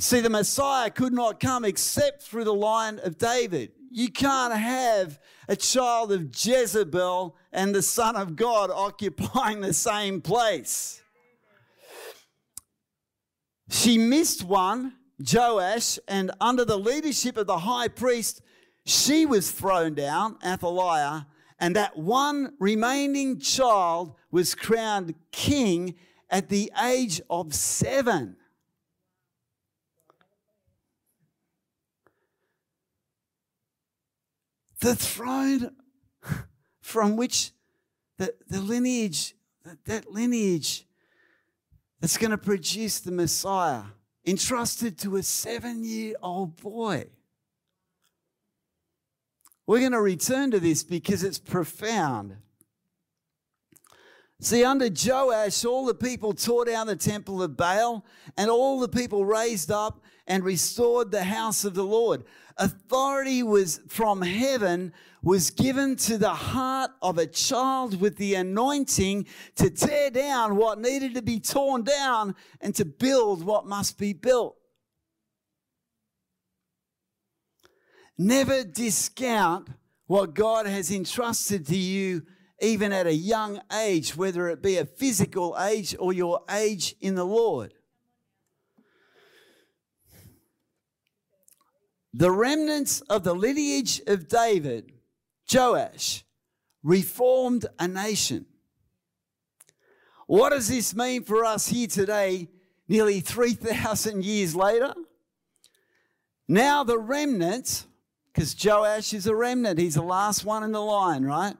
See, 0.00 0.20
the 0.20 0.30
Messiah 0.30 0.90
could 0.90 1.12
not 1.12 1.38
come 1.38 1.64
except 1.64 2.22
through 2.22 2.44
the 2.44 2.54
line 2.54 2.98
of 2.98 3.16
David. 3.16 3.70
You 3.92 4.10
can't 4.10 4.52
have 4.52 5.20
a 5.48 5.54
child 5.54 6.10
of 6.10 6.30
Jezebel 6.36 7.36
and 7.54 7.74
the 7.74 7.82
Son 7.82 8.16
of 8.16 8.36
God 8.36 8.70
occupying 8.70 9.60
the 9.60 9.72
same 9.72 10.20
place. 10.20 11.00
She 13.70 13.96
missed 13.96 14.44
one, 14.44 14.94
Joash, 15.18 15.98
and 16.06 16.32
under 16.40 16.64
the 16.64 16.78
leadership 16.78 17.36
of 17.36 17.46
the 17.46 17.58
high 17.58 17.88
priest, 17.88 18.42
she 18.84 19.24
was 19.24 19.50
thrown 19.50 19.94
down, 19.94 20.36
Athaliah, 20.44 21.26
and 21.58 21.74
that 21.76 21.96
one 21.96 22.54
remaining 22.58 23.38
child 23.40 24.14
was 24.30 24.54
crowned 24.54 25.14
king 25.30 25.94
at 26.28 26.48
the 26.48 26.70
age 26.82 27.22
of 27.30 27.54
seven. 27.54 28.36
the 34.84 34.94
throne 34.94 35.70
from 36.84 37.16
which 37.16 37.50
the, 38.18 38.34
the 38.50 38.60
lineage, 38.60 39.34
that 39.86 40.12
lineage 40.12 40.86
that's 41.98 42.18
going 42.18 42.30
to 42.30 42.36
produce 42.36 43.00
the 43.00 43.10
Messiah, 43.10 43.84
entrusted 44.26 44.98
to 44.98 45.16
a 45.16 45.22
seven 45.22 45.82
year 45.82 46.14
old 46.22 46.60
boy. 46.60 47.06
We're 49.66 49.78
going 49.78 49.92
to 49.92 50.00
return 50.02 50.50
to 50.50 50.60
this 50.60 50.84
because 50.84 51.24
it's 51.24 51.38
profound. 51.38 52.36
See, 54.40 54.62
under 54.62 54.90
Joash, 54.94 55.64
all 55.64 55.86
the 55.86 55.94
people 55.94 56.34
tore 56.34 56.66
down 56.66 56.86
the 56.86 56.96
temple 56.96 57.42
of 57.42 57.56
Baal, 57.56 58.04
and 58.36 58.50
all 58.50 58.78
the 58.78 58.88
people 58.88 59.24
raised 59.24 59.70
up 59.70 60.02
and 60.26 60.44
restored 60.44 61.10
the 61.10 61.24
house 61.24 61.64
of 61.64 61.72
the 61.72 61.84
Lord 61.84 62.24
authority 62.56 63.42
was 63.42 63.80
from 63.88 64.22
heaven 64.22 64.92
was 65.24 65.50
given 65.50 65.96
to 65.96 66.18
the 66.18 66.34
heart 66.34 66.90
of 67.00 67.16
a 67.18 67.26
child 67.26 68.00
with 68.00 68.16
the 68.18 68.34
anointing 68.34 69.26
to 69.56 69.70
tear 69.70 70.10
down 70.10 70.56
what 70.56 70.78
needed 70.78 71.14
to 71.14 71.22
be 71.22 71.40
torn 71.40 71.82
down 71.82 72.34
and 72.60 72.74
to 72.74 72.84
build 72.84 73.42
what 73.42 73.66
must 73.66 73.98
be 73.98 74.12
built. 74.12 74.56
Never 78.18 78.62
discount 78.62 79.68
what 80.06 80.34
God 80.34 80.66
has 80.66 80.90
entrusted 80.90 81.66
to 81.66 81.76
you, 81.76 82.22
even 82.60 82.92
at 82.92 83.06
a 83.06 83.14
young 83.14 83.60
age, 83.72 84.14
whether 84.14 84.48
it 84.48 84.62
be 84.62 84.76
a 84.76 84.84
physical 84.84 85.56
age 85.58 85.96
or 85.98 86.12
your 86.12 86.42
age 86.50 86.94
in 87.00 87.14
the 87.14 87.24
Lord. 87.24 87.72
the 92.14 92.30
remnants 92.30 93.00
of 93.02 93.24
the 93.24 93.34
lineage 93.34 94.00
of 94.06 94.28
David, 94.28 94.93
Joash, 95.54 96.24
reformed 96.82 97.66
a 97.78 97.86
nation. 97.86 98.46
What 100.26 100.50
does 100.50 100.68
this 100.68 100.94
mean 100.94 101.22
for 101.22 101.44
us 101.44 101.68
here 101.68 101.86
today, 101.86 102.48
nearly 102.88 103.20
3,000 103.20 104.24
years 104.24 104.56
later? 104.56 104.94
Now, 106.48 106.84
the 106.84 106.98
remnant, 106.98 107.86
because 108.32 108.56
Joash 108.62 109.12
is 109.12 109.26
a 109.26 109.34
remnant, 109.34 109.78
he's 109.78 109.94
the 109.94 110.02
last 110.02 110.44
one 110.44 110.62
in 110.62 110.72
the 110.72 110.80
line, 110.80 111.24
right? 111.24 111.56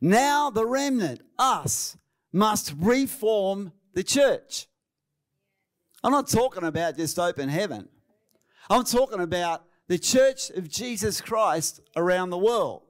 Now, 0.00 0.50
the 0.50 0.66
remnant, 0.66 1.20
us, 1.38 1.96
must 2.32 2.74
reform 2.78 3.72
the 3.94 4.02
church. 4.02 4.66
I'm 6.02 6.12
not 6.12 6.28
talking 6.28 6.64
about 6.64 6.96
just 6.96 7.18
open 7.18 7.48
heaven. 7.48 7.88
I'm 8.68 8.84
talking 8.84 9.20
about 9.20 9.64
the 9.92 9.98
church 9.98 10.48
of 10.48 10.70
Jesus 10.70 11.20
Christ 11.20 11.82
around 11.96 12.30
the 12.30 12.38
world. 12.38 12.80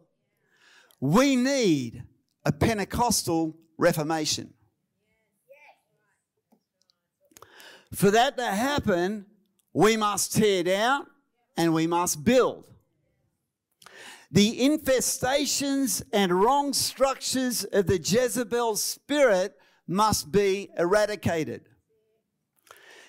We 1.00 1.34
need 1.34 2.04
a 2.44 2.52
Pentecostal 2.52 3.56
reformation. 3.76 4.54
For 7.92 8.12
that 8.12 8.36
to 8.36 8.46
happen, 8.46 9.26
we 9.72 9.96
must 9.96 10.32
tear 10.32 10.62
down 10.62 11.08
and 11.56 11.74
we 11.74 11.88
must 11.88 12.22
build. 12.22 12.66
The 14.30 14.60
infestations 14.60 16.04
and 16.12 16.30
wrong 16.30 16.72
structures 16.72 17.64
of 17.64 17.88
the 17.88 17.98
Jezebel 17.98 18.76
spirit 18.76 19.56
must 19.88 20.30
be 20.30 20.70
eradicated. 20.78 21.62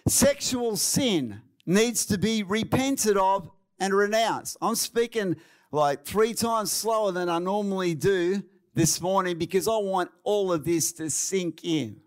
Sexual 0.07 0.77
sin 0.77 1.43
needs 1.67 2.07
to 2.07 2.17
be 2.17 2.41
repented 2.41 3.17
of 3.17 3.51
and 3.79 3.93
renounce. 3.93 4.57
I'm 4.61 4.75
speaking 4.75 5.35
like 5.71 6.05
three 6.05 6.33
times 6.33 6.71
slower 6.71 7.11
than 7.11 7.29
I 7.29 7.39
normally 7.39 7.95
do 7.95 8.43
this 8.73 9.01
morning 9.01 9.37
because 9.37 9.67
I 9.67 9.77
want 9.77 10.11
all 10.23 10.51
of 10.51 10.65
this 10.65 10.91
to 10.93 11.09
sink 11.09 11.63
in. 11.63 11.99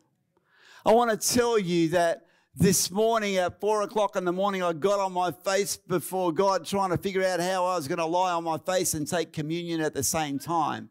I 0.84 0.92
want 0.92 1.10
to 1.10 1.34
tell 1.34 1.58
you 1.58 1.88
that 1.90 2.26
this 2.54 2.90
morning 2.90 3.36
at 3.36 3.60
four 3.60 3.82
o'clock 3.82 4.16
in 4.16 4.24
the 4.24 4.32
morning, 4.32 4.62
I 4.62 4.72
got 4.72 4.98
on 4.98 5.12
my 5.12 5.30
face 5.30 5.76
before 5.76 6.32
God 6.32 6.64
trying 6.64 6.90
to 6.90 6.96
figure 6.96 7.22
out 7.22 7.38
how 7.38 7.66
I 7.66 7.76
was 7.76 7.86
going 7.86 7.98
to 7.98 8.06
lie 8.06 8.32
on 8.32 8.44
my 8.44 8.56
face 8.56 8.94
and 8.94 9.06
take 9.06 9.32
communion 9.32 9.80
at 9.80 9.94
the 9.94 10.02
same 10.02 10.38
time. 10.38 10.88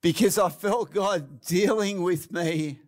Because 0.00 0.38
I 0.38 0.48
felt 0.48 0.94
God 0.94 1.42
dealing 1.42 2.02
with 2.02 2.32
me 2.32 2.80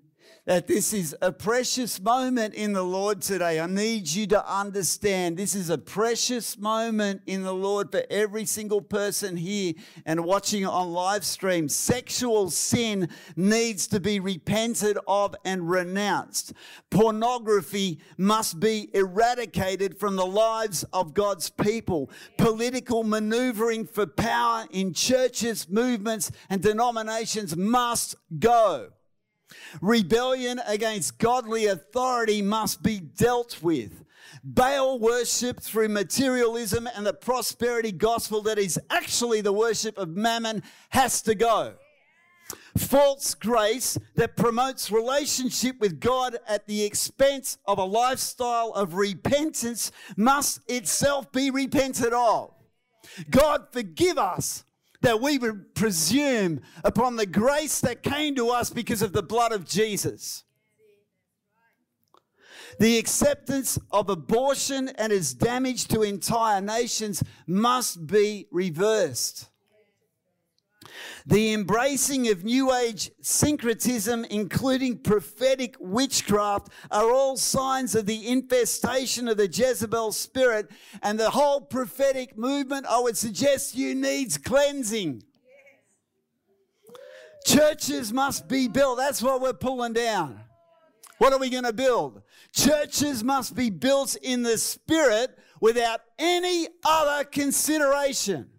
that 0.45 0.67
this 0.67 0.93
is 0.93 1.15
a 1.23 1.31
precious 1.31 2.01
moment 2.01 2.53
in 2.55 2.73
the 2.73 2.83
Lord 2.83 3.23
today. 3.23 3.61
I 3.61 3.67
need 3.67 4.09
you 4.09 4.27
to 4.29 4.53
understand 4.53 5.37
this 5.37 5.55
is 5.55 5.71
a 5.71 5.79
precious 5.79 6.59
moment 6.59 7.23
in 7.27 7.45
the 7.45 7.55
Lord 7.55 7.93
for 7.93 8.03
every 8.11 8.45
single 8.45 8.81
person 8.81 9.37
here 9.37 9.75
and 10.05 10.25
watching 10.25 10.67
on 10.67 10.93
live 10.93 11.25
stream. 11.25 11.69
Sexual 11.69 12.51
sin 12.51 13.09
needs 13.37 13.87
to 13.89 14.01
be 14.01 14.19
repented 14.19 14.99
of 15.07 15.37
and 15.45 15.71
renounced. 15.71 16.53
Pornography 16.91 18.01
must 18.19 18.59
be 18.59 18.91
eradicated 18.95 19.97
from 19.97 20.17
the 20.17 20.27
lives 20.27 20.83
of 20.93 21.15
God's 21.15 21.51
people. 21.51 22.11
Political 22.37 23.05
maneuvering 23.05 23.87
for 23.87 24.07
power 24.07 24.67
in 24.73 24.93
churches, 24.93 25.69
movements, 25.69 26.33
and 26.51 26.61
denominations 26.61 27.57
must 27.57 28.17
go. 28.41 28.91
Rebellion 29.81 30.61
against 30.67 31.19
godly 31.19 31.67
authority 31.67 32.43
must 32.43 32.83
be 32.83 33.01
dealt 33.01 33.63
with. 33.63 34.05
Baal 34.45 34.99
worship 34.99 35.61
through 35.61 35.89
materialism 35.89 36.89
and 36.95 37.07
the 37.07 37.13
prosperity 37.13 37.93
gospel 37.93 38.43
that 38.43 38.59
is 38.59 38.79
actually 38.91 39.41
the 39.41 39.53
worship 39.53 39.99
of 39.99 40.09
mammon 40.09 40.63
has 40.91 41.23
to 41.23 41.35
go. 41.35 41.75
False 42.77 43.35
grace 43.35 43.99
that 44.17 44.37
promotes 44.37 44.91
relationship 44.91 45.79
with 45.79 46.01
God 46.01 46.39
at 46.49 46.67
the 46.67 46.85
expense 46.85 47.59
of 47.67 47.79
a 47.79 47.85
lifestyle 47.85 48.71
of 48.71 48.95
repentance 48.95 49.93
must 50.17 50.61
itself 50.69 51.31
be 51.33 51.51
repented 51.51 52.13
of. 52.13 52.53
God, 53.31 53.67
forgive 53.73 54.19
us 54.19 54.65
that 55.03 55.21
we 55.21 55.39
would 55.39 55.75
presume 55.75 56.61
upon 56.85 57.17
the 57.17 57.27
grace 57.27 57.81
that 57.81 58.03
came 58.03 58.35
to 58.37 58.49
us 58.51 58.71
because 58.71 59.03
of 59.03 59.13
the 59.13 59.23
blood 59.23 59.53
of 59.53 59.69
Jesus. 59.69 60.45
The 62.79 62.99
acceptance 62.99 63.79
of 63.91 64.09
abortion 64.09 64.89
and 64.89 65.13
its 65.13 65.35
damage 65.35 65.89
to 65.89 66.03
entire 66.03 66.61
nations 66.61 67.23
must 67.47 68.07
be 68.07 68.47
reversed. 68.51 69.51
The 71.27 71.53
embracing 71.53 72.29
of 72.29 72.45
New 72.45 72.73
Age 72.73 73.11
syncretism, 73.21 74.25
including 74.27 74.99
prophetic 74.99 75.77
witchcraft, 75.79 76.69
are 76.91 77.11
all 77.11 77.37
signs 77.37 77.95
of 77.95 78.07
the 78.07 78.29
infestation 78.29 79.29
of 79.29 79.37
the 79.37 79.49
Jezebel 79.49 80.13
spirit. 80.13 80.71
And 81.03 81.19
the 81.19 81.31
whole 81.31 81.61
prophetic 81.61 82.37
movement, 82.37 82.87
I 82.87 83.01
would 83.01 83.17
suggest 83.17 83.77
you, 83.77 83.95
needs 83.95 84.39
cleansing. 84.39 85.23
Churches 87.45 88.13
must 88.13 88.49
be 88.49 88.69
built. 88.69 88.99
That's 88.99 89.23
what 89.23 89.41
we're 89.41 89.53
pulling 89.53 89.93
down. 89.93 90.41
What 91.19 91.33
are 91.33 91.39
we 91.39 91.51
going 91.51 91.65
to 91.65 91.73
build? 91.73 92.23
Churches 92.53 93.23
must 93.23 93.55
be 93.55 93.71
built 93.71 94.17
in 94.17 94.43
the 94.43 94.59
spirit 94.59 95.39
without 95.61 96.01
any 96.19 96.67
other 96.85 97.25
consideration. 97.25 98.51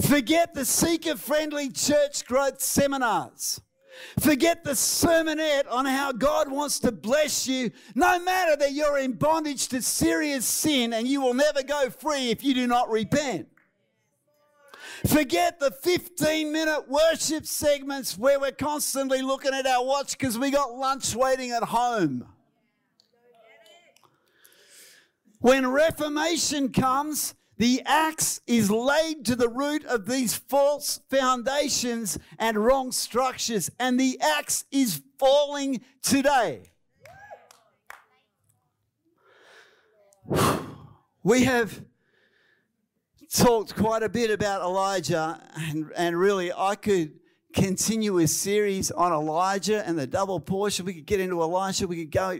Forget 0.00 0.54
the 0.54 0.64
seeker 0.64 1.16
friendly 1.16 1.70
church 1.70 2.24
growth 2.26 2.60
seminars. 2.60 3.60
Forget 4.20 4.64
the 4.64 4.72
sermonette 4.72 5.70
on 5.70 5.84
how 5.84 6.12
God 6.12 6.50
wants 6.50 6.78
to 6.80 6.92
bless 6.92 7.46
you, 7.46 7.70
no 7.94 8.18
matter 8.20 8.56
that 8.56 8.72
you're 8.72 8.98
in 8.98 9.12
bondage 9.12 9.68
to 9.68 9.82
serious 9.82 10.46
sin 10.46 10.92
and 10.92 11.06
you 11.06 11.20
will 11.20 11.34
never 11.34 11.62
go 11.62 11.90
free 11.90 12.30
if 12.30 12.44
you 12.44 12.54
do 12.54 12.66
not 12.66 12.90
repent. 12.90 13.48
Forget 15.06 15.60
the 15.60 15.70
15 15.70 16.52
minute 16.52 16.88
worship 16.88 17.46
segments 17.46 18.18
where 18.18 18.40
we're 18.40 18.50
constantly 18.50 19.22
looking 19.22 19.54
at 19.54 19.66
our 19.66 19.84
watch 19.84 20.18
because 20.18 20.38
we 20.38 20.50
got 20.50 20.74
lunch 20.74 21.14
waiting 21.14 21.50
at 21.52 21.62
home. 21.62 22.26
When 25.40 25.68
Reformation 25.68 26.72
comes, 26.72 27.34
the 27.58 27.82
axe 27.84 28.40
is 28.46 28.70
laid 28.70 29.24
to 29.26 29.36
the 29.36 29.48
root 29.48 29.84
of 29.84 30.06
these 30.06 30.34
false 30.34 31.00
foundations 31.10 32.18
and 32.38 32.56
wrong 32.56 32.92
structures, 32.92 33.68
and 33.78 33.98
the 33.98 34.18
axe 34.20 34.64
is 34.70 35.02
falling 35.18 35.80
today. 36.00 36.70
We 41.24 41.44
have 41.44 41.84
talked 43.28 43.74
quite 43.74 44.02
a 44.02 44.08
bit 44.08 44.30
about 44.30 44.62
Elijah, 44.62 45.42
and, 45.56 45.90
and 45.96 46.16
really, 46.16 46.52
I 46.52 46.76
could 46.76 47.18
continue 47.54 48.18
a 48.18 48.26
series 48.26 48.90
on 48.90 49.12
Elijah 49.12 49.86
and 49.86 49.98
the 49.98 50.06
double 50.06 50.40
portion. 50.40 50.84
We 50.84 50.94
could 50.94 51.06
get 51.06 51.20
into 51.20 51.40
Elijah. 51.40 51.86
We 51.86 52.04
could 52.04 52.10
go, 52.10 52.38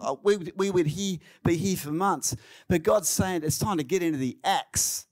uh, 0.00 0.16
we, 0.22 0.52
we 0.56 0.70
would 0.70 0.86
he, 0.86 1.20
be 1.44 1.56
here 1.56 1.76
for 1.76 1.92
months. 1.92 2.36
But 2.68 2.82
God's 2.82 3.08
saying 3.08 3.42
it's 3.44 3.58
time 3.58 3.78
to 3.78 3.84
get 3.84 4.02
into 4.02 4.18
the 4.18 4.38
Acts. 4.44 5.06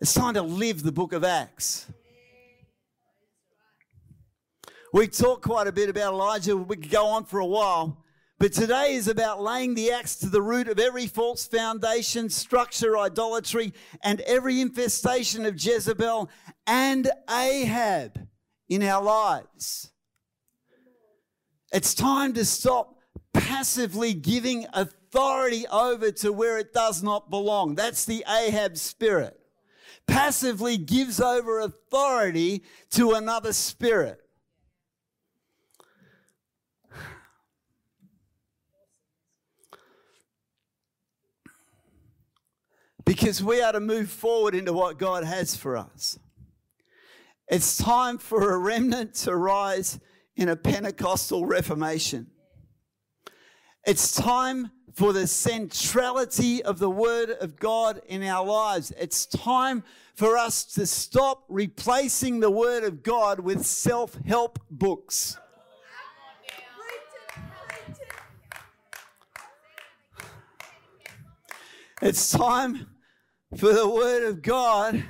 It's 0.00 0.14
time 0.14 0.34
to 0.34 0.42
live 0.42 0.82
the 0.82 0.92
book 0.92 1.12
of 1.12 1.24
Acts. 1.24 1.86
We 4.92 5.08
talked 5.08 5.42
quite 5.42 5.66
a 5.66 5.72
bit 5.72 5.88
about 5.88 6.12
Elijah. 6.12 6.56
We 6.56 6.76
could 6.76 6.90
go 6.90 7.06
on 7.06 7.24
for 7.24 7.40
a 7.40 7.46
while. 7.46 8.03
But 8.44 8.52
today 8.52 8.92
is 8.92 9.08
about 9.08 9.40
laying 9.40 9.74
the 9.74 9.90
axe 9.90 10.16
to 10.16 10.28
the 10.28 10.42
root 10.42 10.68
of 10.68 10.78
every 10.78 11.06
false 11.06 11.46
foundation, 11.46 12.28
structure, 12.28 12.98
idolatry, 12.98 13.72
and 14.02 14.20
every 14.20 14.60
infestation 14.60 15.46
of 15.46 15.54
Jezebel 15.54 16.28
and 16.66 17.10
Ahab 17.30 18.28
in 18.68 18.82
our 18.82 19.02
lives. 19.02 19.92
It's 21.72 21.94
time 21.94 22.34
to 22.34 22.44
stop 22.44 22.98
passively 23.32 24.12
giving 24.12 24.66
authority 24.74 25.66
over 25.68 26.12
to 26.12 26.30
where 26.30 26.58
it 26.58 26.74
does 26.74 27.02
not 27.02 27.30
belong. 27.30 27.76
That's 27.76 28.04
the 28.04 28.26
Ahab 28.28 28.76
spirit. 28.76 29.40
Passively 30.06 30.76
gives 30.76 31.18
over 31.18 31.60
authority 31.60 32.62
to 32.90 33.12
another 33.12 33.54
spirit. 33.54 34.20
Because 43.04 43.42
we 43.42 43.60
are 43.60 43.72
to 43.72 43.80
move 43.80 44.10
forward 44.10 44.54
into 44.54 44.72
what 44.72 44.98
God 44.98 45.24
has 45.24 45.54
for 45.54 45.76
us. 45.76 46.18
It's 47.48 47.76
time 47.76 48.18
for 48.18 48.54
a 48.54 48.58
remnant 48.58 49.14
to 49.16 49.36
rise 49.36 49.98
in 50.36 50.48
a 50.48 50.56
Pentecostal 50.56 51.44
reformation. 51.44 52.28
It's 53.86 54.14
time 54.14 54.70
for 54.94 55.12
the 55.12 55.26
centrality 55.26 56.62
of 56.62 56.78
the 56.78 56.88
Word 56.88 57.30
of 57.30 57.56
God 57.56 58.00
in 58.06 58.22
our 58.22 58.46
lives. 58.46 58.92
It's 58.98 59.26
time 59.26 59.84
for 60.14 60.38
us 60.38 60.64
to 60.64 60.86
stop 60.86 61.44
replacing 61.48 62.40
the 62.40 62.50
Word 62.50 62.84
of 62.84 63.02
God 63.02 63.40
with 63.40 63.66
self 63.66 64.16
help 64.24 64.58
books. 64.70 65.36
It's 72.00 72.30
time 72.30 72.86
for 73.56 73.72
the 73.72 73.88
Word 73.88 74.24
of 74.24 74.42
God 74.42 75.04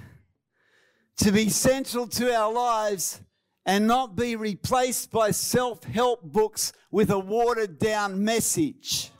to 1.16 1.32
be 1.32 1.48
central 1.48 2.06
to 2.08 2.34
our 2.34 2.52
lives 2.52 3.20
and 3.64 3.86
not 3.86 4.16
be 4.16 4.36
replaced 4.36 5.10
by 5.10 5.30
self 5.30 5.84
help 5.84 6.22
books 6.22 6.72
with 6.90 7.10
a 7.10 7.18
watered 7.18 7.78
down 7.78 8.22
message. 8.22 9.10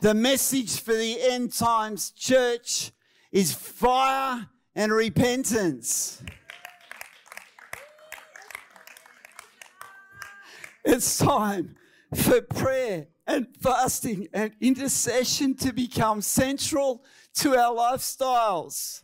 The 0.00 0.14
message 0.14 0.80
for 0.80 0.94
the 0.94 1.18
end 1.22 1.52
times 1.52 2.10
church 2.10 2.90
is 3.30 3.52
fire 3.52 4.48
and 4.74 4.92
repentance. 4.92 6.22
It's 10.84 11.18
time 11.18 11.76
for 12.12 12.40
prayer 12.40 13.06
and 13.28 13.46
fasting 13.60 14.26
and 14.32 14.52
intercession 14.60 15.54
to 15.54 15.72
become 15.72 16.20
central 16.20 17.04
to 17.36 17.56
our 17.56 17.74
lifestyles. 17.74 19.02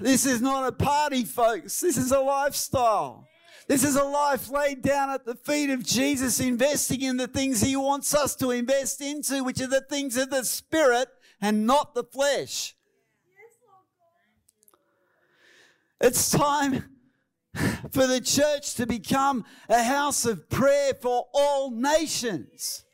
This 0.00 0.24
is 0.26 0.40
not 0.40 0.66
a 0.66 0.72
party, 0.72 1.24
folks. 1.24 1.80
This 1.80 1.96
is 1.96 2.12
a 2.12 2.20
lifestyle. 2.20 3.26
This 3.66 3.84
is 3.84 3.96
a 3.96 4.04
life 4.04 4.50
laid 4.50 4.80
down 4.80 5.10
at 5.10 5.26
the 5.26 5.34
feet 5.34 5.68
of 5.68 5.84
Jesus, 5.84 6.40
investing 6.40 7.02
in 7.02 7.18
the 7.18 7.26
things 7.26 7.60
he 7.60 7.76
wants 7.76 8.14
us 8.14 8.34
to 8.36 8.50
invest 8.50 9.02
into, 9.02 9.44
which 9.44 9.60
are 9.60 9.66
the 9.66 9.82
things 9.82 10.16
of 10.16 10.30
the 10.30 10.44
spirit 10.44 11.08
and 11.40 11.66
not 11.66 11.94
the 11.94 12.04
flesh. 12.04 12.74
It's 16.00 16.30
time 16.30 16.84
for 17.90 18.06
the 18.06 18.20
church 18.20 18.74
to 18.76 18.86
become 18.86 19.44
a 19.68 19.82
house 19.82 20.24
of 20.24 20.48
prayer 20.48 20.94
for 20.94 21.26
all 21.34 21.70
nations. 21.70 22.84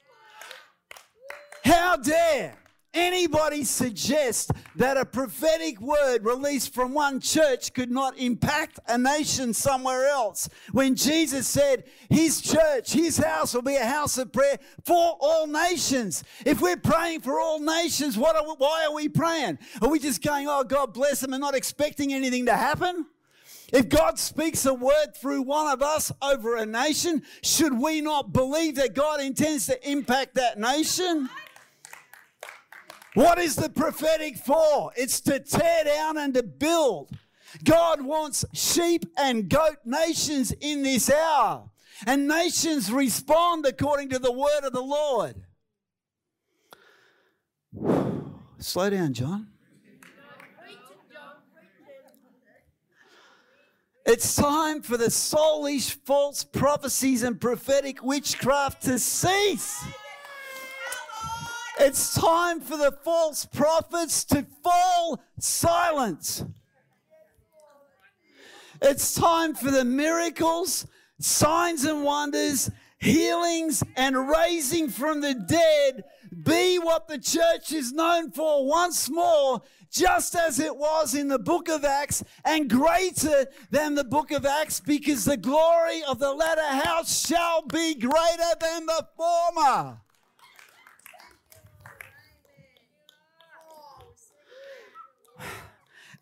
How 1.65 1.97
dare 1.97 2.64
anybody 2.95 3.65
suggest 3.65 4.53
that 4.77 4.97
a 4.97 5.05
prophetic 5.05 5.81
word 5.81 6.25
released 6.25 6.73
from 6.73 6.95
one 6.95 7.21
church 7.21 7.73
could 7.75 7.91
not 7.91 8.17
impact 8.19 8.79
a 8.89 8.97
nation 8.97 9.53
somewhere 9.53 10.09
else 10.09 10.49
when 10.73 10.95
Jesus 10.95 11.47
said 11.47 11.85
his 12.09 12.41
church, 12.41 12.93
his 12.93 13.17
house 13.17 13.55
will 13.55 13.63
be 13.63 13.77
a 13.77 13.85
house 13.85 14.17
of 14.19 14.33
prayer 14.33 14.59
for 14.85 15.17
all 15.21 15.47
nations. 15.47 16.25
If 16.47 16.61
we're 16.61 16.77
praying 16.77 17.21
for 17.21 17.41
all 17.41 17.59
nations, 17.59 18.17
what 18.17 18.37
are 18.37 18.45
we, 18.45 18.55
why 18.59 18.87
are 18.87 18.95
we 18.95 19.09
praying? 19.09 19.59
Are 19.83 19.89
we 19.89 19.99
just 19.99 20.23
going, 20.23 20.47
oh, 20.49 20.65
God 20.65 20.95
bless 20.95 21.21
them 21.21 21.33
and 21.33 21.41
not 21.41 21.55
expecting 21.55 22.13
anything 22.13 22.47
to 22.47 22.57
happen? 22.57 23.07
If 23.73 23.89
God 23.89 24.19
speaks 24.19 24.67
a 24.67 24.75
word 24.75 25.17
through 25.17 25.43
one 25.43 25.73
of 25.73 25.83
us 25.83 26.13
over 26.23 26.57
a 26.57 26.67
nation, 26.67 27.23
should 27.43 27.77
we 27.77 28.01
not 28.01 28.33
believe 28.33 28.77
that 28.77 28.95
God 28.95 29.21
intends 29.21 29.67
to 29.67 29.91
impact 29.91 30.37
that 30.37 30.59
nation? 30.59 31.29
What 33.15 33.39
is 33.39 33.57
the 33.57 33.69
prophetic 33.69 34.37
for? 34.37 34.93
It's 34.97 35.21
to 35.23 35.39
tear 35.39 35.85
down 35.85 36.19
and 36.19 36.35
to 36.35 36.43
build. 36.43 37.17
God 37.63 38.03
wants 38.03 38.45
sheep 38.53 39.07
and 39.17 39.49
goat 39.49 39.79
nations 39.85 40.53
in 40.61 40.83
this 40.83 41.09
hour. 41.09 41.71
And 42.07 42.27
nations 42.27 42.91
respond 42.91 43.65
according 43.67 44.11
to 44.11 44.19
the 44.19 44.33
word 44.33 44.65
of 44.65 44.73
the 44.73 44.83
Lord. 44.83 45.37
Slow 48.59 48.91
down, 48.91 49.15
John. 49.15 49.49
It's 54.07 54.35
time 54.35 54.83
for 54.83 54.99
the 54.99 55.07
soulish 55.07 55.97
false 56.05 56.45
prophecies 56.45 57.23
and 57.23 57.41
prophetic 57.41 58.03
witchcraft 58.03 58.83
to 58.83 58.99
cease. 58.99 59.83
It's 61.79 62.15
time 62.15 62.61
for 62.61 62.77
the 62.77 62.93
false 62.93 63.47
prophets 63.47 64.25
to 64.27 64.47
fall 64.63 65.21
silent. 65.39 66.45
It's 68.81 69.15
time 69.15 69.55
for 69.55 69.71
the 69.71 69.85
miracles, 69.85 70.87
signs 71.19 71.85
and 71.85 72.05
wonders, 72.05 72.71
healings, 72.99 73.83
and 73.97 74.29
raising 74.29 74.89
from 74.89 75.21
the 75.21 75.35
dead 75.35 76.05
be 76.45 76.79
what 76.79 77.09
the 77.09 77.19
church 77.19 77.73
is 77.73 77.93
known 77.93 78.31
for 78.31 78.67
once 78.67 79.09
more, 79.09 79.63
just 79.91 80.35
as 80.35 80.59
it 80.59 80.77
was 80.77 81.15
in 81.15 81.29
the 81.29 81.39
book 81.39 81.69
of 81.69 81.85
Acts, 81.85 82.25
and 82.45 82.69
greater 82.69 83.47
than 83.71 83.95
the 83.95 84.05
book 84.05 84.31
of 84.31 84.45
Acts, 84.45 84.81
because 84.81 85.25
the 85.25 85.37
glory 85.37 86.03
of 86.05 86.19
the 86.19 86.33
latter 86.33 86.87
house 86.87 87.27
shall 87.27 87.63
be 87.63 87.95
greater 87.95 88.55
than 88.61 88.87
the 88.87 89.07
former. 89.17 90.01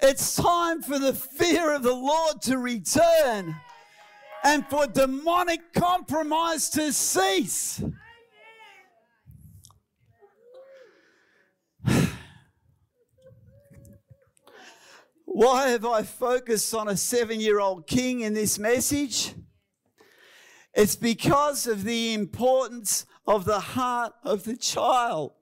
It's 0.05 0.35
time 0.35 0.83
for 0.83 0.99
the 0.99 1.15
fear 1.15 1.73
of 1.73 1.85
the 1.85 1.95
Lord 1.95 2.43
to 2.43 2.59
return 2.59 3.55
and 4.43 4.67
for 4.67 4.89
demonic 4.89 5.73
compromise 5.73 6.69
to 6.71 6.93
cease. 6.93 7.81
Why 15.25 15.69
have 15.69 15.87
I 15.87 16.03
focused 16.03 16.75
on 16.75 16.89
a 16.89 16.97
seven 16.97 17.39
year 17.39 17.61
old 17.61 17.87
king 17.87 18.23
in 18.23 18.35
this 18.35 18.59
message? 18.59 19.35
It's 20.75 20.97
because 20.97 21.69
of 21.69 21.85
the 21.85 22.13
importance 22.13 23.07
of 23.25 23.45
the 23.45 23.61
heart 23.61 24.15
of 24.25 24.43
the 24.43 24.57
child. 24.57 25.35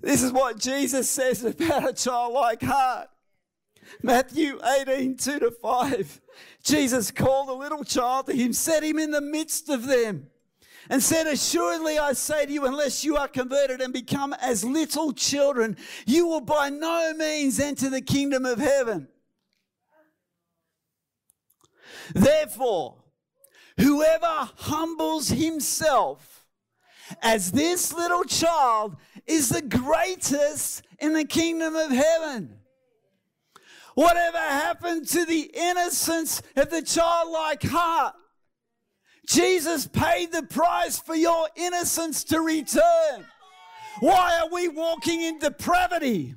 This 0.00 0.22
is 0.22 0.32
what 0.32 0.58
Jesus 0.58 1.08
says 1.08 1.44
about 1.44 1.88
a 1.88 1.92
childlike 1.92 2.62
heart. 2.62 3.08
Matthew 4.02 4.58
18, 4.64 5.16
2 5.16 5.38
to 5.40 5.50
5. 5.50 6.20
Jesus 6.62 7.10
called 7.10 7.48
a 7.48 7.54
little 7.54 7.84
child 7.84 8.26
to 8.26 8.34
him, 8.34 8.52
set 8.52 8.82
him 8.82 8.98
in 8.98 9.10
the 9.10 9.20
midst 9.20 9.68
of 9.68 9.86
them, 9.86 10.28
and 10.90 11.02
said, 11.02 11.26
Assuredly 11.26 11.98
I 11.98 12.12
say 12.12 12.46
to 12.46 12.52
you, 12.52 12.66
unless 12.66 13.04
you 13.04 13.16
are 13.16 13.28
converted 13.28 13.80
and 13.80 13.92
become 13.92 14.34
as 14.40 14.64
little 14.64 15.12
children, 15.12 15.76
you 16.04 16.26
will 16.26 16.40
by 16.40 16.68
no 16.68 17.14
means 17.14 17.60
enter 17.60 17.88
the 17.88 18.02
kingdom 18.02 18.44
of 18.44 18.58
heaven. 18.58 19.08
Therefore, 22.12 22.96
whoever 23.78 24.50
humbles 24.56 25.28
himself 25.28 26.44
as 27.22 27.52
this 27.52 27.92
little 27.92 28.24
child 28.24 28.96
is 29.26 29.48
the 29.48 29.62
greatest 29.62 30.82
in 30.98 31.12
the 31.12 31.24
kingdom 31.24 31.74
of 31.74 31.90
heaven. 31.90 32.58
Whatever 33.94 34.38
happened 34.38 35.08
to 35.08 35.24
the 35.24 35.50
innocence 35.54 36.42
of 36.54 36.70
the 36.70 36.82
childlike 36.82 37.62
heart? 37.62 38.14
Jesus 39.26 39.86
paid 39.86 40.32
the 40.32 40.42
price 40.42 40.98
for 40.98 41.14
your 41.14 41.48
innocence 41.56 42.22
to 42.24 42.40
return. 42.40 43.24
Why 44.00 44.40
are 44.42 44.52
we 44.52 44.68
walking 44.68 45.20
in 45.22 45.38
depravity? 45.38 46.34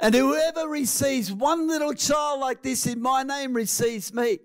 And 0.00 0.14
whoever 0.14 0.66
receives 0.68 1.32
one 1.32 1.68
little 1.68 1.94
child 1.94 2.40
like 2.40 2.62
this 2.62 2.86
in 2.86 3.00
my 3.00 3.22
name 3.22 3.54
receives 3.54 4.12
me. 4.12 4.38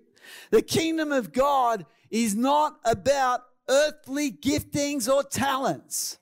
The 0.50 0.62
kingdom 0.62 1.10
of 1.10 1.32
God 1.32 1.86
is 2.10 2.34
not 2.34 2.78
about 2.84 3.42
earthly 3.68 4.30
giftings 4.32 5.08
or 5.08 5.22
talents. 5.22 6.18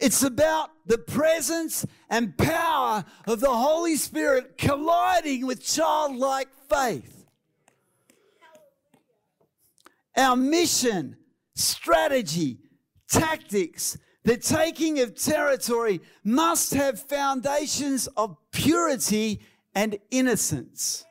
It's 0.00 0.22
about 0.22 0.70
the 0.86 0.98
presence 0.98 1.86
and 2.08 2.36
power 2.36 3.04
of 3.26 3.40
the 3.40 3.50
Holy 3.50 3.96
Spirit 3.96 4.58
colliding 4.58 5.46
with 5.46 5.62
childlike 5.62 6.48
faith. 6.68 7.26
Our 10.16 10.36
mission, 10.36 11.16
strategy, 11.54 12.58
tactics, 13.08 13.96
the 14.24 14.36
taking 14.36 15.00
of 15.00 15.14
territory 15.14 16.00
must 16.24 16.74
have 16.74 17.00
foundations 17.00 18.06
of 18.16 18.36
purity 18.50 19.40
and 19.74 19.98
innocence. 20.10 21.04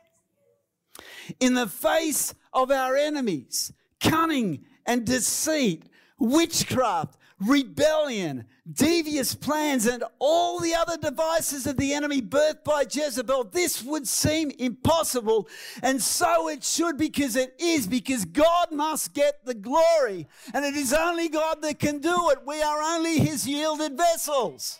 In 1.40 1.54
the 1.54 1.66
face 1.66 2.34
of 2.52 2.70
our 2.70 2.96
enemies, 2.96 3.72
cunning 4.00 4.64
and 4.86 5.04
deceit, 5.04 5.84
witchcraft, 6.18 7.16
rebellion, 7.40 8.44
devious 8.70 9.34
plans, 9.34 9.86
and 9.86 10.04
all 10.18 10.60
the 10.60 10.74
other 10.74 10.96
devices 10.96 11.66
of 11.66 11.76
the 11.76 11.92
enemy 11.94 12.20
birthed 12.20 12.64
by 12.64 12.84
Jezebel, 12.88 13.44
this 13.44 13.82
would 13.82 14.06
seem 14.06 14.50
impossible. 14.58 15.48
And 15.82 16.02
so 16.02 16.48
it 16.48 16.62
should 16.62 16.98
because 16.98 17.36
it 17.36 17.54
is, 17.58 17.86
because 17.86 18.24
God 18.24 18.72
must 18.72 19.14
get 19.14 19.44
the 19.44 19.54
glory. 19.54 20.28
And 20.52 20.64
it 20.64 20.74
is 20.74 20.92
only 20.92 21.28
God 21.28 21.62
that 21.62 21.78
can 21.78 21.98
do 21.98 22.30
it. 22.30 22.40
We 22.46 22.60
are 22.62 22.82
only 22.82 23.18
his 23.18 23.46
yielded 23.46 23.96
vessels. 23.96 24.78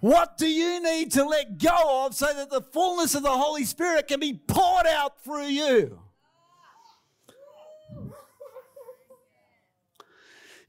What 0.00 0.38
do 0.38 0.48
you 0.48 0.82
need 0.82 1.10
to 1.12 1.24
let 1.24 1.58
go 1.58 2.06
of 2.06 2.14
so 2.14 2.32
that 2.32 2.50
the 2.50 2.60
fullness 2.60 3.14
of 3.14 3.22
the 3.22 3.30
Holy 3.30 3.64
Spirit 3.64 4.08
can 4.08 4.20
be 4.20 4.34
poured 4.34 4.86
out 4.86 5.22
through 5.22 5.46
you? 5.46 6.00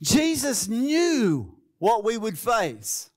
Jesus 0.01 0.67
knew 0.67 1.55
what 1.77 2.03
we 2.03 2.17
would 2.17 2.37
face. 2.37 3.09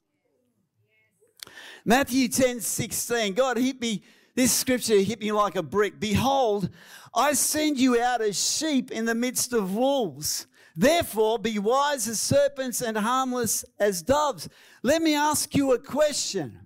Matthew 1.84 2.28
10 2.28 2.60
16, 2.60 3.34
God 3.34 3.58
hit 3.58 3.80
me, 3.80 4.02
this 4.34 4.52
scripture 4.52 4.98
hit 4.98 5.20
me 5.20 5.32
like 5.32 5.56
a 5.56 5.62
brick. 5.62 6.00
Behold, 6.00 6.70
I 7.14 7.34
send 7.34 7.78
you 7.78 8.00
out 8.00 8.20
as 8.20 8.40
sheep 8.40 8.90
in 8.90 9.04
the 9.04 9.14
midst 9.14 9.52
of 9.52 9.74
wolves. 9.74 10.46
Therefore, 10.76 11.38
be 11.38 11.58
wise 11.58 12.08
as 12.08 12.20
serpents 12.20 12.80
and 12.80 12.96
harmless 12.96 13.64
as 13.78 14.02
doves. 14.02 14.48
Let 14.82 15.02
me 15.02 15.14
ask 15.14 15.54
you 15.54 15.72
a 15.72 15.78
question. 15.78 16.58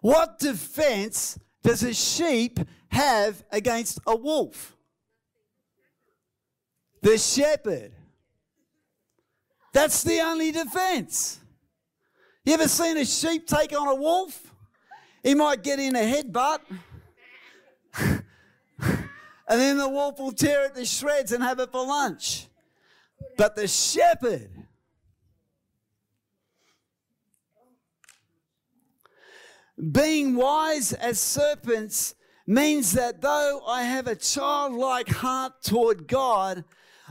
What 0.00 0.38
defense 0.38 1.38
does 1.62 1.82
a 1.82 1.92
sheep 1.92 2.60
have 2.88 3.44
against 3.50 3.98
a 4.06 4.14
wolf? 4.14 4.76
The 7.02 7.18
shepherd. 7.18 7.92
That's 9.72 10.02
the 10.02 10.20
only 10.20 10.52
defense. 10.52 11.40
You 12.44 12.54
ever 12.54 12.68
seen 12.68 12.96
a 12.96 13.04
sheep 13.04 13.46
take 13.46 13.78
on 13.78 13.88
a 13.88 13.94
wolf? 13.94 14.52
He 15.22 15.34
might 15.34 15.62
get 15.62 15.78
in 15.78 15.94
a 15.94 15.98
headbutt. 15.98 16.60
and 17.98 18.24
then 19.46 19.76
the 19.76 19.88
wolf 19.88 20.18
will 20.18 20.32
tear 20.32 20.66
it 20.66 20.74
to 20.74 20.84
shreds 20.84 21.32
and 21.32 21.42
have 21.42 21.60
it 21.60 21.70
for 21.70 21.86
lunch. 21.86 22.46
But 23.36 23.54
the 23.56 23.68
shepherd, 23.68 24.50
being 29.92 30.34
wise 30.34 30.92
as 30.92 31.20
serpents, 31.20 32.14
means 32.46 32.92
that 32.92 33.20
though 33.20 33.62
I 33.66 33.82
have 33.82 34.06
a 34.06 34.16
childlike 34.16 35.08
heart 35.08 35.62
toward 35.62 36.08
God, 36.08 36.64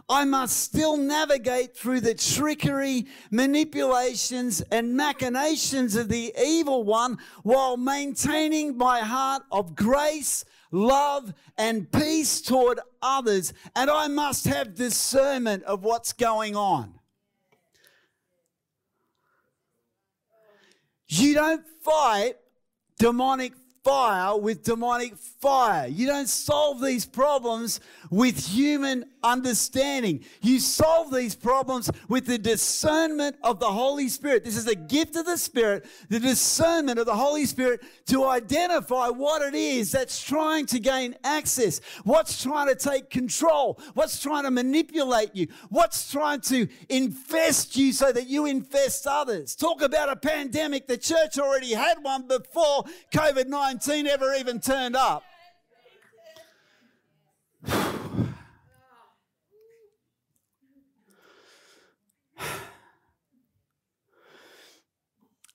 I 0.09 0.23
must 0.23 0.61
still 0.61 0.95
navigate 0.95 1.75
through 1.75 1.99
the 1.99 2.15
trickery, 2.15 3.07
manipulations, 3.29 4.61
and 4.71 4.95
machinations 4.95 5.97
of 5.97 6.07
the 6.07 6.33
evil 6.41 6.85
one 6.85 7.17
while 7.43 7.75
maintaining 7.75 8.77
my 8.77 8.99
heart 8.99 9.43
of 9.51 9.75
grace, 9.75 10.45
love, 10.71 11.33
and 11.57 11.91
peace 11.91 12.41
toward 12.41 12.79
others. 13.01 13.53
And 13.75 13.89
I 13.89 14.07
must 14.07 14.45
have 14.45 14.75
discernment 14.75 15.63
of 15.63 15.83
what's 15.83 16.13
going 16.13 16.55
on. 16.55 16.93
You 21.09 21.33
don't 21.33 21.65
fight 21.83 22.35
demonic 22.97 23.53
fire 23.83 24.37
with 24.37 24.63
demonic 24.63 25.15
fire. 25.15 25.87
You 25.87 26.07
don't 26.07 26.27
solve 26.27 26.81
these 26.81 27.05
problems 27.05 27.79
with 28.11 28.45
human 28.45 29.05
understanding. 29.27 30.23
You 30.41 30.59
solve 30.59 31.13
these 31.13 31.35
problems 31.35 31.89
with 32.07 32.25
the 32.25 32.37
discernment 32.37 33.35
of 33.43 33.59
the 33.59 33.67
Holy 33.67 34.09
Spirit. 34.09 34.43
This 34.43 34.57
is 34.57 34.65
the 34.65 34.75
gift 34.75 35.15
of 35.15 35.25
the 35.25 35.37
Spirit, 35.37 35.85
the 36.09 36.19
discernment 36.19 36.99
of 36.99 37.05
the 37.05 37.15
Holy 37.15 37.45
Spirit 37.45 37.81
to 38.07 38.25
identify 38.25 39.09
what 39.09 39.41
it 39.41 39.53
is 39.53 39.91
that's 39.91 40.21
trying 40.23 40.65
to 40.67 40.79
gain 40.79 41.15
access, 41.23 41.81
what's 42.03 42.41
trying 42.41 42.67
to 42.67 42.75
take 42.75 43.09
control, 43.09 43.79
what's 43.93 44.21
trying 44.21 44.43
to 44.43 44.51
manipulate 44.51 45.35
you, 45.35 45.47
what's 45.69 46.11
trying 46.11 46.41
to 46.41 46.67
infest 46.89 47.75
you 47.75 47.91
so 47.91 48.11
that 48.11 48.27
you 48.27 48.45
infest 48.45 49.05
others. 49.07 49.55
Talk 49.55 49.81
about 49.81 50.09
a 50.09 50.15
pandemic. 50.15 50.87
The 50.87 50.97
church 50.97 51.37
already 51.37 51.73
had 51.73 52.01
one 52.01 52.27
before 52.27 52.85
COVID 53.11 53.47
19 53.47 54.07
ever 54.07 54.33
even 54.35 54.59
turned 54.59 54.95
up. 54.95 55.23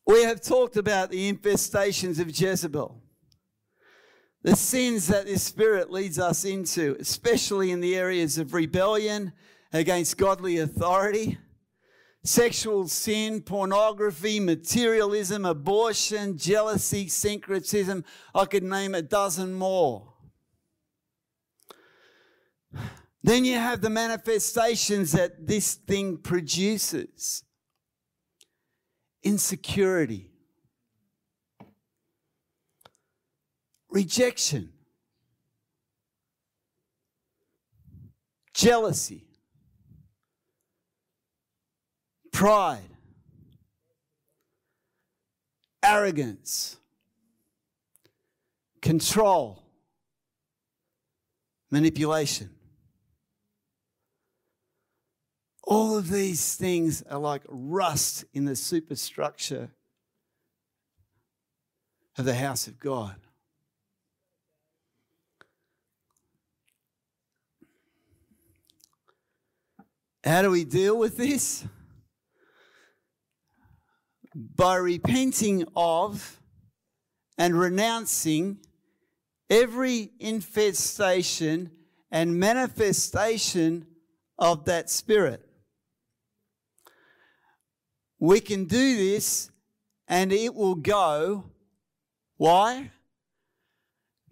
We 0.07 0.25
have 0.25 0.41
talked 0.41 0.77
about 0.77 1.11
the 1.11 1.33
infestations 1.33 2.19
of 2.19 2.39
Jezebel, 2.39 3.01
the 4.43 4.57
sins 4.57 5.07
that 5.07 5.27
this 5.27 5.45
spirit 5.45 5.93
leads 5.93 6.19
us 6.19 6.45
into, 6.45 6.97
especially 6.99 7.71
in 7.71 7.81
the 7.81 7.95
areas 7.95 8.37
of 8.37 8.53
rebellion 8.53 9.33
against 9.73 10.19
godly 10.19 10.59
authority, 10.59 11.39
sexual 12.25 12.89
sin, 12.89 13.43
pornography, 13.43 14.41
materialism, 14.41 15.45
abortion, 15.45 16.37
jealousy, 16.37 17.07
syncretism. 17.07 18.05
I 18.35 18.45
could 18.47 18.65
name 18.65 18.97
a 18.97 19.03
dozen 19.03 19.55
more. 19.55 20.13
Then 23.23 23.45
you 23.45 23.55
have 23.55 23.81
the 23.81 23.91
manifestations 23.91 25.13
that 25.13 25.47
this 25.47 25.75
thing 25.75 26.17
produces 26.17 27.45
insecurity, 29.23 30.31
rejection, 33.91 34.71
jealousy, 38.55 39.25
pride, 42.33 42.81
arrogance, 45.83 46.77
control, 48.81 49.63
manipulation. 51.71 52.51
All 55.75 55.97
of 55.97 56.11
these 56.11 56.55
things 56.55 57.03
are 57.09 57.19
like 57.19 57.41
rust 57.49 58.27
in 58.35 58.45
the 58.45 58.55
superstructure 58.55 59.71
of 62.19 62.27
the 62.27 62.35
house 62.35 62.67
of 62.67 62.79
God. 62.79 63.17
How 70.23 70.43
do 70.43 70.51
we 70.51 70.65
deal 70.65 70.99
with 70.99 71.17
this? 71.17 71.65
By 74.35 74.77
repenting 74.77 75.65
of 75.75 76.39
and 77.39 77.59
renouncing 77.59 78.59
every 79.49 80.11
infestation 80.21 81.71
and 82.11 82.39
manifestation 82.39 83.87
of 84.39 84.67
that 84.67 84.91
spirit. 84.91 85.49
We 88.23 88.39
can 88.39 88.67
do 88.67 88.97
this 88.97 89.51
and 90.07 90.33
it 90.33 90.55
will 90.55 90.77
go. 90.77 91.51
Why? 92.37 92.93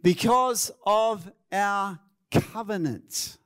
Because 0.01 0.71
of 0.87 1.29
our 1.51 1.99
covenant. 2.31 3.37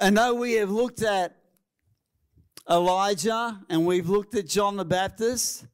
I 0.00 0.10
know 0.10 0.34
we 0.34 0.54
have 0.54 0.68
looked 0.68 1.02
at 1.02 1.36
Elijah 2.68 3.60
and 3.70 3.86
we've 3.86 4.08
looked 4.08 4.34
at 4.34 4.48
John 4.48 4.76
the 4.76 4.84
Baptist 4.84 5.64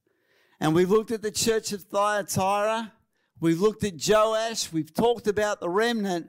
and 0.60 0.74
we've 0.74 0.90
looked 0.90 1.12
at 1.12 1.22
the 1.22 1.30
church 1.30 1.72
of 1.72 1.84
Thyatira. 1.84 2.92
We've 3.40 3.62
looked 3.62 3.84
at 3.84 3.94
Joash. 4.06 4.70
We've 4.70 4.92
talked 4.92 5.28
about 5.28 5.60
the 5.60 5.70
remnant. 5.70 6.28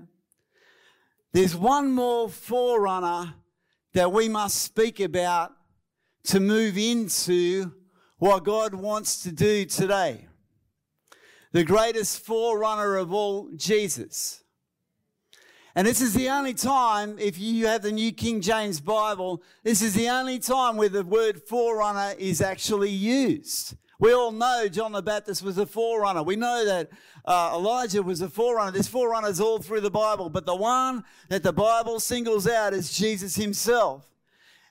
There's 1.33 1.55
one 1.55 1.91
more 1.91 2.29
forerunner 2.29 3.33
that 3.93 4.11
we 4.11 4.29
must 4.29 4.61
speak 4.61 4.99
about 4.99 5.51
to 6.25 6.39
move 6.39 6.77
into 6.77 7.73
what 8.19 8.43
God 8.43 8.75
wants 8.75 9.23
to 9.23 9.31
do 9.31 9.65
today. 9.65 10.27
The 11.51 11.63
greatest 11.63 12.19
forerunner 12.23 12.97
of 12.97 13.11
all, 13.11 13.49
Jesus. 13.55 14.43
And 15.75 15.87
this 15.87 16.01
is 16.01 16.13
the 16.13 16.29
only 16.29 16.53
time, 16.53 17.17
if 17.17 17.39
you 17.39 17.65
have 17.65 17.81
the 17.81 17.91
New 17.91 18.11
King 18.11 18.39
James 18.39 18.79
Bible, 18.79 19.41
this 19.63 19.81
is 19.81 19.95
the 19.95 20.09
only 20.09 20.37
time 20.37 20.77
where 20.77 20.87
the 20.87 21.03
word 21.03 21.41
forerunner 21.41 22.13
is 22.19 22.41
actually 22.41 22.91
used. 22.91 23.75
We 24.03 24.11
all 24.11 24.33
know 24.33 24.67
John 24.67 24.91
the 24.91 25.01
Baptist 25.01 25.41
was 25.41 25.57
a 25.57 25.65
forerunner. 25.65 26.23
We 26.23 26.35
know 26.35 26.65
that 26.65 26.89
uh, 27.23 27.51
Elijah 27.53 28.03
was 28.03 28.19
a 28.19 28.27
forerunner. 28.27 28.71
There's 28.71 28.89
forerunners 28.89 29.39
all 29.39 29.59
through 29.59 29.79
the 29.79 29.89
Bible, 29.89 30.29
but 30.29 30.45
the 30.45 30.57
one 30.57 31.05
that 31.29 31.41
the 31.41 31.53
Bible 31.53 32.01
singles 32.01 32.45
out 32.45 32.73
is 32.73 32.93
Jesus 32.93 33.37
himself. 33.37 34.05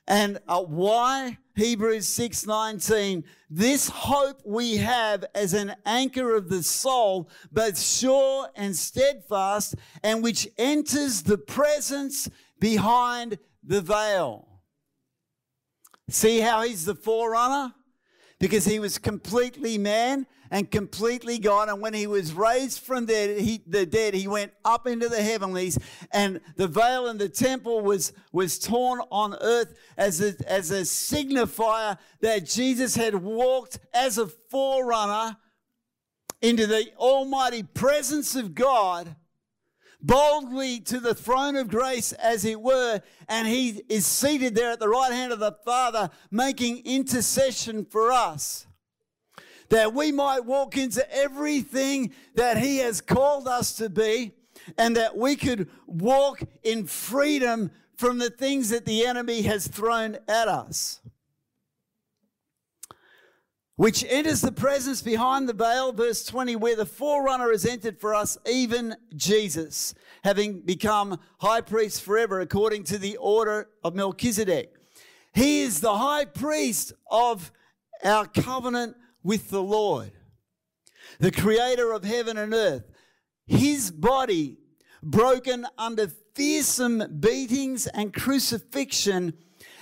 And 0.07 0.37
uh, 0.47 0.61
why? 0.61 1.39
Hebrews 1.55 2.05
6:19 2.09 3.23
This 3.49 3.89
hope 3.89 4.39
we 4.45 4.77
have 4.77 5.25
as 5.33 5.55
an 5.55 5.77
anchor 5.83 6.35
of 6.35 6.49
the 6.49 6.61
soul 6.61 7.27
both 7.51 7.81
sure 7.81 8.49
and 8.55 8.75
steadfast 8.75 9.73
and 10.03 10.21
which 10.21 10.47
enters 10.59 11.23
the 11.23 11.39
presence 11.39 12.29
behind 12.59 13.39
the 13.63 13.81
veil. 13.81 14.47
See 16.07 16.39
how 16.39 16.61
he's 16.61 16.85
the 16.85 16.93
forerunner? 16.93 17.73
Because 18.43 18.65
he 18.65 18.77
was 18.77 18.97
completely 18.97 19.77
man 19.77 20.27
and 20.51 20.69
completely 20.69 21.39
God. 21.39 21.69
And 21.69 21.79
when 21.79 21.93
he 21.93 22.07
was 22.07 22.33
raised 22.33 22.79
from 22.79 23.05
the, 23.05 23.37
he, 23.39 23.63
the 23.65 23.85
dead, 23.85 24.13
he 24.13 24.27
went 24.27 24.51
up 24.65 24.85
into 24.85 25.07
the 25.07 25.23
heavenlies, 25.23 25.79
and 26.11 26.41
the 26.57 26.67
veil 26.67 27.07
in 27.07 27.17
the 27.17 27.29
temple 27.29 27.79
was, 27.79 28.11
was 28.33 28.59
torn 28.59 28.99
on 29.11 29.37
earth 29.39 29.73
as 29.95 30.19
a, 30.19 30.33
as 30.45 30.71
a 30.71 30.81
signifier 30.81 31.97
that 32.19 32.45
Jesus 32.45 32.97
had 32.97 33.15
walked 33.15 33.79
as 33.93 34.17
a 34.17 34.27
forerunner 34.27 35.37
into 36.41 36.67
the 36.67 36.91
almighty 36.97 37.63
presence 37.63 38.35
of 38.35 38.53
God 38.53 39.15
boldly 40.03 40.81
to 40.81 40.99
the 40.99 41.15
throne 41.15 41.55
of 41.55 41.69
grace, 41.69 42.11
as 42.13 42.45
it 42.45 42.61
were, 42.61 43.01
and 43.27 43.47
he 43.47 43.81
is 43.89 44.05
seated 44.05 44.53
there 44.53 44.71
at 44.71 44.79
the 44.79 44.89
right 44.89 45.13
hand 45.13 45.31
of 45.31 45.39
the 45.39 45.55
Father, 45.65 46.09
making 46.29 46.85
intercession 46.85 47.85
for 47.85 48.11
us. 48.11 48.67
That 49.69 49.93
we 49.93 50.11
might 50.11 50.45
walk 50.45 50.77
into 50.77 51.09
everything 51.11 52.13
that 52.35 52.57
he 52.57 52.77
has 52.79 53.01
called 53.01 53.47
us 53.47 53.73
to 53.77 53.89
be, 53.89 54.33
and 54.77 54.95
that 54.97 55.17
we 55.17 55.35
could 55.35 55.69
walk 55.87 56.43
in 56.61 56.85
freedom 56.85 57.71
from 57.95 58.19
the 58.19 58.29
things 58.29 58.69
that 58.69 58.85
the 58.85 59.05
enemy 59.05 59.43
has 59.43 59.67
thrown 59.67 60.17
at 60.27 60.47
us 60.47 60.99
which 63.83 64.05
enters 64.07 64.39
the 64.39 64.49
presence 64.49 65.01
behind 65.01 65.49
the 65.49 65.51
veil, 65.51 65.91
verse 65.91 66.23
20, 66.23 66.55
where 66.55 66.77
the 66.77 66.85
forerunner 66.85 67.51
has 67.51 67.65
entered 67.65 67.99
for 67.99 68.15
us, 68.15 68.37
even 68.49 68.95
Jesus, 69.13 69.93
having 70.23 70.61
become 70.61 71.19
high 71.39 71.59
priest 71.59 72.01
forever 72.01 72.39
according 72.39 72.85
to 72.85 72.97
the 72.97 73.17
order 73.17 73.67
of 73.83 73.93
Melchizedek. 73.93 74.73
He 75.33 75.63
is 75.63 75.81
the 75.81 75.97
high 75.97 76.23
priest 76.23 76.93
of 77.11 77.51
our 78.05 78.25
covenant 78.25 78.95
with 79.21 79.49
the 79.49 79.61
Lord, 79.61 80.13
the 81.19 81.31
creator 81.31 81.91
of 81.91 82.05
heaven 82.05 82.37
and 82.37 82.53
earth. 82.53 82.85
His 83.45 83.91
body, 83.91 84.59
broken 85.01 85.67
under 85.77 86.07
fearsome 86.33 87.19
beatings 87.19 87.87
and 87.87 88.13
crucifixion, 88.13 89.33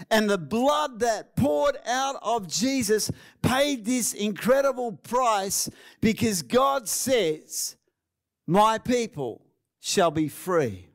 and 0.09 0.29
the 0.29 0.37
blood 0.37 0.99
that 0.99 1.35
poured 1.35 1.77
out 1.85 2.15
of 2.21 2.47
Jesus 2.47 3.11
paid 3.41 3.85
this 3.85 4.13
incredible 4.13 4.93
price 4.93 5.69
because 5.99 6.41
God 6.41 6.87
says, 6.87 7.75
My 8.47 8.77
people 8.77 9.45
shall 9.79 10.11
be 10.11 10.27
free. 10.27 10.87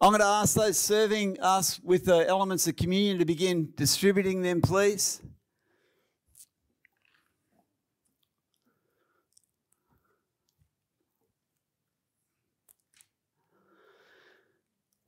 I'm 0.00 0.10
going 0.10 0.20
to 0.20 0.26
ask 0.26 0.56
those 0.56 0.78
serving 0.78 1.38
us 1.38 1.78
with 1.78 2.06
the 2.06 2.26
elements 2.26 2.66
of 2.66 2.74
communion 2.74 3.20
to 3.20 3.24
begin 3.24 3.72
distributing 3.76 4.42
them, 4.42 4.60
please. 4.60 5.22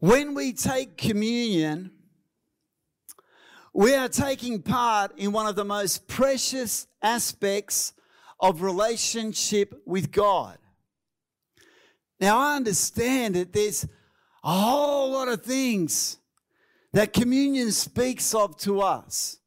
When 0.05 0.35
we 0.35 0.53
take 0.53 0.99
communion, 0.99 1.91
we 3.73 3.95
are 3.95 4.07
taking 4.07 4.61
part 4.61 5.19
in 5.19 5.33
one 5.33 5.47
of 5.47 5.57
the 5.57 5.65
most 5.65 6.07
precious 6.07 6.87
aspects 7.01 7.95
of 8.39 8.61
relationship 8.61 9.81
with 9.87 10.13
God. 10.13 10.59
Now, 12.21 12.37
I 12.39 12.57
understand 12.57 13.37
that 13.37 13.55
there's 13.55 13.85
a 14.45 14.53
whole 14.53 15.13
lot 15.13 15.29
of 15.29 15.43
things 15.43 16.19
that 16.93 17.15
communion 17.15 17.73
speaks 17.73 18.35
of 18.35 18.59
to 18.59 18.83
us. 18.83 19.39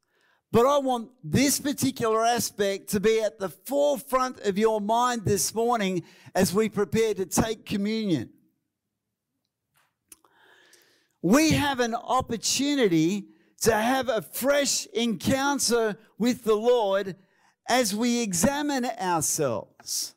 But 0.50 0.66
I 0.66 0.78
want 0.78 1.10
this 1.22 1.60
particular 1.60 2.24
aspect 2.24 2.88
to 2.88 2.98
be 2.98 3.20
at 3.20 3.38
the 3.38 3.50
forefront 3.50 4.40
of 4.40 4.58
your 4.58 4.80
mind 4.80 5.24
this 5.24 5.54
morning 5.54 6.02
as 6.34 6.52
we 6.52 6.68
prepare 6.68 7.14
to 7.14 7.26
take 7.26 7.64
communion. 7.64 8.30
We 11.22 11.52
have 11.52 11.80
an 11.80 11.94
opportunity 11.94 13.28
to 13.62 13.74
have 13.74 14.08
a 14.08 14.22
fresh 14.22 14.86
encounter 14.86 15.96
with 16.18 16.44
the 16.44 16.54
Lord 16.54 17.16
as 17.68 17.94
we 17.94 18.22
examine 18.22 18.84
ourselves. 18.84 20.14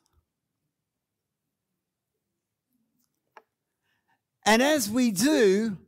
And 4.44 4.62
as 4.62 4.90
we 4.90 5.10
do, 5.10 5.78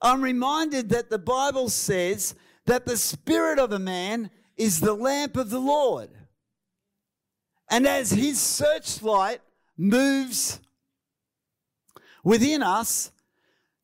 I'm 0.00 0.22
reminded 0.22 0.88
that 0.90 1.10
the 1.10 1.18
Bible 1.18 1.68
says 1.68 2.34
that 2.66 2.86
the 2.86 2.96
spirit 2.96 3.58
of 3.58 3.72
a 3.72 3.78
man 3.78 4.30
is 4.56 4.80
the 4.80 4.94
lamp 4.94 5.36
of 5.36 5.50
the 5.50 5.60
Lord. 5.60 6.10
And 7.70 7.86
as 7.86 8.10
his 8.10 8.40
searchlight 8.40 9.40
moves 9.76 10.60
within 12.24 12.62
us, 12.62 13.11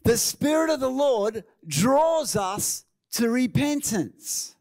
the 0.09 0.17
Spirit 0.17 0.71
of 0.71 0.81
the 0.81 0.89
Lord 0.89 1.45
draws 1.67 2.35
us 2.35 2.87
to 3.13 3.29
repentance. 3.29 4.57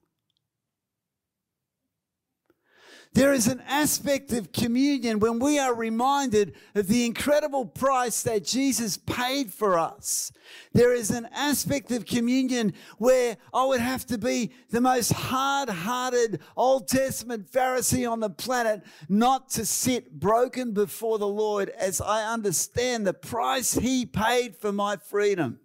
There 3.17 3.33
is 3.33 3.47
an 3.47 3.63
aspect 3.67 4.31
of 4.31 4.51
communion 4.51 5.19
when 5.19 5.39
we 5.39 5.57
are 5.57 5.73
reminded 5.73 6.53
of 6.75 6.87
the 6.87 7.03
incredible 7.03 7.65
price 7.65 8.21
that 8.21 8.45
Jesus 8.45 8.95
paid 8.95 9.51
for 9.51 9.79
us. 9.79 10.31
There 10.73 10.93
is 10.93 11.09
an 11.09 11.27
aspect 11.33 11.91
of 11.91 12.05
communion 12.05 12.73
where 12.99 13.37
I 13.51 13.65
would 13.65 13.79
have 13.79 14.05
to 14.07 14.19
be 14.19 14.51
the 14.69 14.81
most 14.81 15.13
hard 15.13 15.67
hearted 15.67 16.41
Old 16.55 16.87
Testament 16.89 17.51
Pharisee 17.51 18.07
on 18.07 18.19
the 18.19 18.29
planet 18.29 18.83
not 19.09 19.49
to 19.49 19.65
sit 19.65 20.19
broken 20.19 20.73
before 20.73 21.17
the 21.17 21.27
Lord 21.27 21.69
as 21.69 21.99
I 21.99 22.31
understand 22.31 23.07
the 23.07 23.15
price 23.15 23.73
He 23.73 24.05
paid 24.05 24.55
for 24.55 24.71
my 24.71 24.95
freedom. 24.95 25.59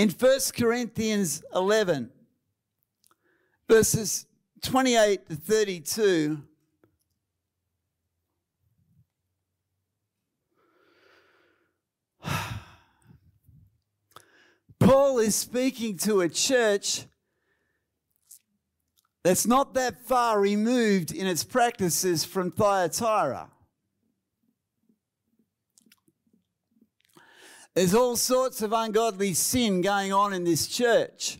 In 0.00 0.08
1 0.08 0.40
Corinthians 0.56 1.42
11, 1.54 2.10
verses 3.68 4.24
28 4.62 5.28
to 5.28 5.36
32, 5.36 6.42
Paul 14.78 15.18
is 15.18 15.34
speaking 15.34 15.98
to 15.98 16.22
a 16.22 16.30
church 16.30 17.04
that's 19.22 19.46
not 19.46 19.74
that 19.74 20.00
far 20.06 20.40
removed 20.40 21.12
in 21.12 21.26
its 21.26 21.44
practices 21.44 22.24
from 22.24 22.50
Thyatira. 22.50 23.50
There's 27.74 27.94
all 27.94 28.16
sorts 28.16 28.62
of 28.62 28.72
ungodly 28.72 29.32
sin 29.34 29.80
going 29.80 30.12
on 30.12 30.32
in 30.32 30.44
this 30.44 30.66
church. 30.66 31.38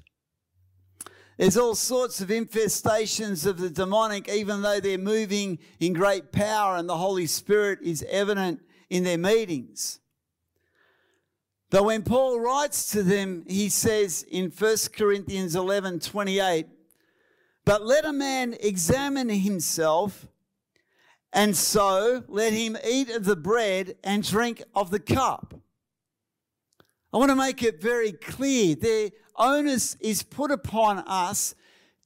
There's 1.36 1.56
all 1.56 1.74
sorts 1.74 2.20
of 2.20 2.28
infestations 2.28 3.46
of 3.46 3.58
the 3.58 3.70
demonic, 3.70 4.28
even 4.28 4.62
though 4.62 4.78
they're 4.78 4.98
moving 4.98 5.58
in 5.80 5.92
great 5.94 6.32
power 6.32 6.76
and 6.76 6.88
the 6.88 6.98
Holy 6.98 7.26
Spirit 7.26 7.80
is 7.82 8.04
evident 8.08 8.60
in 8.90 9.04
their 9.04 9.18
meetings. 9.18 10.00
But 11.70 11.84
when 11.84 12.02
Paul 12.02 12.40
writes 12.40 12.90
to 12.92 13.02
them, 13.02 13.44
he 13.48 13.68
says 13.68 14.24
in 14.30 14.50
1 14.50 14.76
Corinthians 14.92 15.56
11 15.56 16.00
28, 16.00 16.66
But 17.64 17.86
let 17.86 18.04
a 18.04 18.12
man 18.12 18.54
examine 18.60 19.30
himself, 19.30 20.26
and 21.32 21.56
so 21.56 22.22
let 22.28 22.52
him 22.52 22.76
eat 22.86 23.08
of 23.08 23.24
the 23.24 23.36
bread 23.36 23.96
and 24.04 24.22
drink 24.22 24.62
of 24.74 24.90
the 24.90 25.00
cup. 25.00 25.54
I 27.12 27.16
want 27.16 27.30
to 27.30 27.36
make 27.36 27.62
it 27.62 27.82
very 27.82 28.12
clear 28.12 28.76
the 28.76 29.12
onus 29.36 29.96
is 30.00 30.22
put 30.22 30.52
upon 30.52 30.98
us 31.00 31.56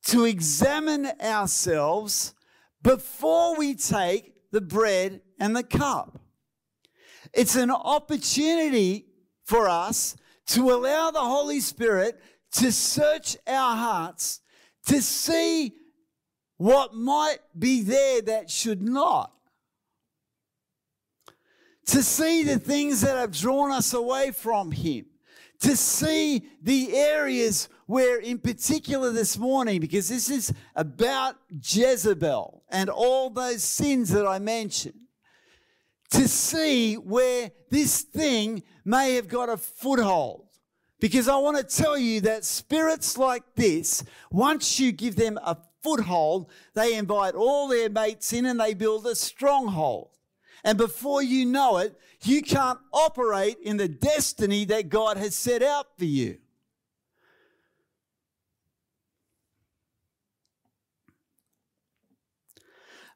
to 0.06 0.24
examine 0.24 1.10
ourselves 1.20 2.34
before 2.82 3.56
we 3.56 3.74
take 3.74 4.32
the 4.50 4.60
bread 4.62 5.20
and 5.38 5.54
the 5.54 5.62
cup. 5.62 6.20
It's 7.34 7.56
an 7.56 7.70
opportunity 7.70 9.06
for 9.44 9.68
us 9.68 10.16
to 10.46 10.70
allow 10.70 11.10
the 11.10 11.20
Holy 11.20 11.60
Spirit 11.60 12.20
to 12.52 12.72
search 12.72 13.36
our 13.46 13.76
hearts 13.76 14.40
to 14.86 15.02
see 15.02 15.74
what 16.56 16.94
might 16.94 17.38
be 17.58 17.82
there 17.82 18.22
that 18.22 18.48
should 18.48 18.80
not 18.80 19.33
to 21.86 22.02
see 22.02 22.44
the 22.44 22.58
things 22.58 23.00
that 23.02 23.16
have 23.16 23.32
drawn 23.32 23.70
us 23.70 23.92
away 23.92 24.30
from 24.30 24.72
Him, 24.72 25.06
to 25.60 25.76
see 25.76 26.48
the 26.62 26.96
areas 26.96 27.68
where, 27.86 28.18
in 28.18 28.38
particular 28.38 29.10
this 29.10 29.36
morning, 29.38 29.80
because 29.80 30.08
this 30.08 30.30
is 30.30 30.52
about 30.74 31.36
Jezebel 31.50 32.62
and 32.70 32.88
all 32.88 33.30
those 33.30 33.62
sins 33.62 34.10
that 34.10 34.26
I 34.26 34.38
mentioned, 34.38 35.00
to 36.10 36.28
see 36.28 36.94
where 36.94 37.50
this 37.70 38.02
thing 38.02 38.62
may 38.84 39.14
have 39.14 39.28
got 39.28 39.48
a 39.48 39.56
foothold. 39.56 40.46
Because 41.00 41.28
I 41.28 41.36
want 41.36 41.56
to 41.56 41.82
tell 41.82 41.98
you 41.98 42.22
that 42.22 42.44
spirits 42.44 43.18
like 43.18 43.42
this, 43.56 44.04
once 44.30 44.78
you 44.78 44.92
give 44.92 45.16
them 45.16 45.38
a 45.44 45.58
foothold, 45.82 46.50
they 46.74 46.94
invite 46.94 47.34
all 47.34 47.68
their 47.68 47.90
mates 47.90 48.32
in 48.32 48.46
and 48.46 48.58
they 48.58 48.72
build 48.74 49.06
a 49.06 49.14
stronghold. 49.14 50.13
And 50.64 50.78
before 50.78 51.22
you 51.22 51.44
know 51.44 51.76
it, 51.76 51.94
you 52.22 52.40
can't 52.40 52.78
operate 52.92 53.58
in 53.62 53.76
the 53.76 53.88
destiny 53.88 54.64
that 54.64 54.88
God 54.88 55.18
has 55.18 55.34
set 55.34 55.62
out 55.62 55.86
for 55.98 56.06
you. 56.06 56.38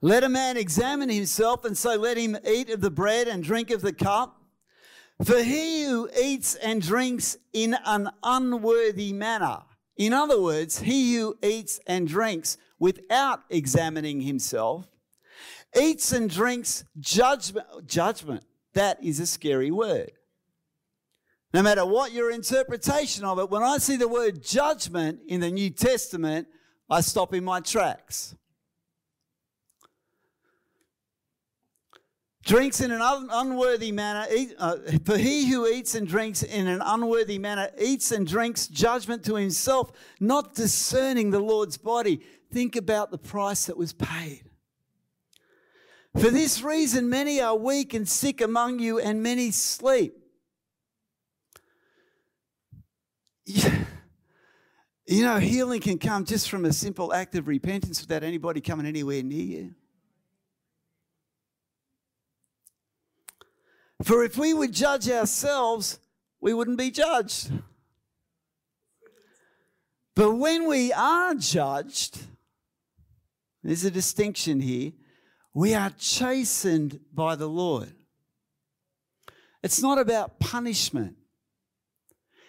Let 0.01 0.23
a 0.23 0.29
man 0.29 0.57
examine 0.57 1.09
himself, 1.09 1.65
and 1.65 1.77
so 1.77 1.97
let 1.97 2.17
him 2.17 2.37
eat 2.47 2.71
of 2.71 2.81
the 2.81 2.91
bread 2.91 3.27
and 3.27 3.43
drink 3.43 3.71
of 3.71 3.81
the 3.81 3.93
cup. 3.93 4.41
For 5.25 5.43
he 5.43 5.85
who 5.85 6.09
eats 6.21 6.55
and 6.55 6.81
drinks 6.81 7.37
in 7.53 7.77
an 7.85 8.11
unworthy 8.23 9.13
manner, 9.13 9.63
in 9.97 10.13
other 10.13 10.41
words, 10.41 10.79
he 10.81 11.17
who 11.17 11.37
eats 11.43 11.81
and 11.89 12.07
drinks 12.07 12.57
without 12.79 13.43
examining 13.51 14.21
himself, 14.21 14.87
eats 15.77 16.13
and 16.13 16.31
drinks 16.31 16.85
judgment. 16.99 17.67
Judgment. 17.87 18.45
That 18.75 19.03
is 19.03 19.21
a 19.21 19.27
scary 19.27 19.71
word. 19.71 20.13
No 21.53 21.63
matter 21.63 21.85
what 21.87 22.13
your 22.13 22.31
interpretation 22.31 23.25
of 23.25 23.39
it, 23.39 23.51
when 23.51 23.63
I 23.63 23.79
see 23.79 23.97
the 23.97 24.09
word 24.09 24.43
judgment 24.43 25.21
in 25.27 25.41
the 25.41 25.51
New 25.51 25.71
Testament, 25.71 26.47
I 26.91 27.01
stop 27.01 27.33
in 27.33 27.45
my 27.45 27.61
tracks. 27.61 28.35
Drinks 32.45 32.81
in 32.81 32.91
an 32.91 33.03
un- 33.03 33.29
unworthy 33.31 33.93
manner, 33.93 34.27
eat, 34.35 34.55
uh, 34.59 34.77
for 35.05 35.19
he 35.19 35.51
who 35.51 35.67
eats 35.67 35.95
and 35.95 36.07
drinks 36.07 36.43
in 36.43 36.67
an 36.67 36.81
unworthy 36.83 37.39
manner 37.39 37.71
eats 37.79 38.11
and 38.11 38.27
drinks 38.27 38.69
judgment 38.69 39.23
to 39.25 39.35
himself, 39.35 39.93
not 40.19 40.55
discerning 40.55 41.31
the 41.31 41.41
Lord's 41.41 41.77
body. 41.77 42.23
Think 42.51 42.77
about 42.77 43.11
the 43.11 43.19
price 43.19 43.67
that 43.67 43.77
was 43.77 43.93
paid. 43.93 44.48
For 46.21 46.31
this 46.31 46.63
reason, 46.63 47.09
many 47.09 47.41
are 47.41 47.55
weak 47.55 47.95
and 47.95 48.09
sick 48.09 48.41
among 48.41 48.81
you, 48.81 48.99
and 48.99 49.23
many 49.23 49.51
sleep. 49.51 50.15
You 55.11 55.25
know, 55.25 55.39
healing 55.39 55.81
can 55.81 55.97
come 55.97 56.27
just 56.27 56.51
from 56.51 56.67
a 56.67 56.73
simple 56.73 57.15
act 57.15 57.35
of 57.35 57.49
repentance 57.49 58.03
without 58.03 58.23
anybody 58.23 58.61
coming 58.61 58.85
anywhere 58.85 59.23
near 59.23 59.43
you. 59.43 59.75
For 64.03 64.23
if 64.23 64.37
we 64.37 64.53
would 64.53 64.75
judge 64.75 65.09
ourselves, 65.09 65.99
we 66.43 66.53
wouldn't 66.53 66.77
be 66.77 66.91
judged. 66.91 67.51
But 70.15 70.35
when 70.35 70.69
we 70.69 70.93
are 70.93 71.35
judged, 71.35 72.21
there's 73.63 73.87
a 73.87 73.91
distinction 73.91 74.61
here 74.61 74.93
we 75.59 75.75
are 75.75 75.91
chastened 75.99 77.01
by 77.13 77.35
the 77.35 77.49
Lord. 77.49 77.93
It's 79.61 79.83
not 79.83 79.99
about 79.99 80.39
punishment. 80.39 81.17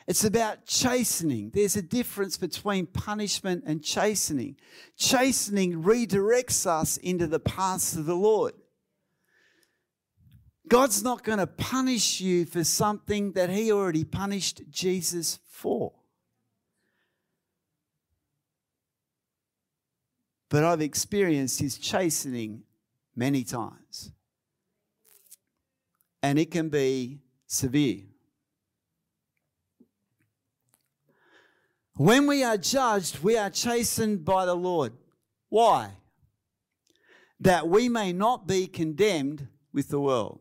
It's 0.07 0.23
about 0.23 0.67
chastening. 0.67 1.49
There's 1.51 1.75
a 1.75 1.81
difference 1.81 2.37
between 2.37 2.85
punishment 2.85 3.63
and 3.65 3.83
chastening. 3.83 4.57
Chastening 4.95 5.81
redirects 5.81 6.67
us 6.67 6.97
into 6.97 7.25
the 7.25 7.39
paths 7.39 7.95
of 7.95 8.05
the 8.05 8.15
Lord. 8.15 8.53
God's 10.67 11.01
not 11.01 11.23
going 11.23 11.39
to 11.39 11.47
punish 11.47 12.21
you 12.21 12.45
for 12.45 12.63
something 12.63 13.31
that 13.31 13.49
He 13.49 13.71
already 13.71 14.03
punished 14.03 14.61
Jesus 14.69 15.39
for. 15.47 15.93
but 20.49 20.63
I've 20.63 20.81
experienced 20.81 21.59
His 21.59 21.77
chastening 21.77 22.63
many 23.19 23.43
times. 23.43 24.13
And 26.23 26.39
it 26.39 26.51
can 26.51 26.69
be 26.69 27.19
severe. 27.47 28.03
When 31.95 32.27
we 32.27 32.43
are 32.45 32.57
judged, 32.57 33.21
we 33.21 33.37
are 33.37 33.49
chastened 33.49 34.23
by 34.23 34.45
the 34.45 34.55
Lord. 34.55 34.93
Why? 35.49 35.91
That 37.41 37.67
we 37.67 37.89
may 37.89 38.13
not 38.13 38.47
be 38.47 38.67
condemned 38.67 39.49
with 39.73 39.89
the 39.89 39.99
world. 39.99 40.39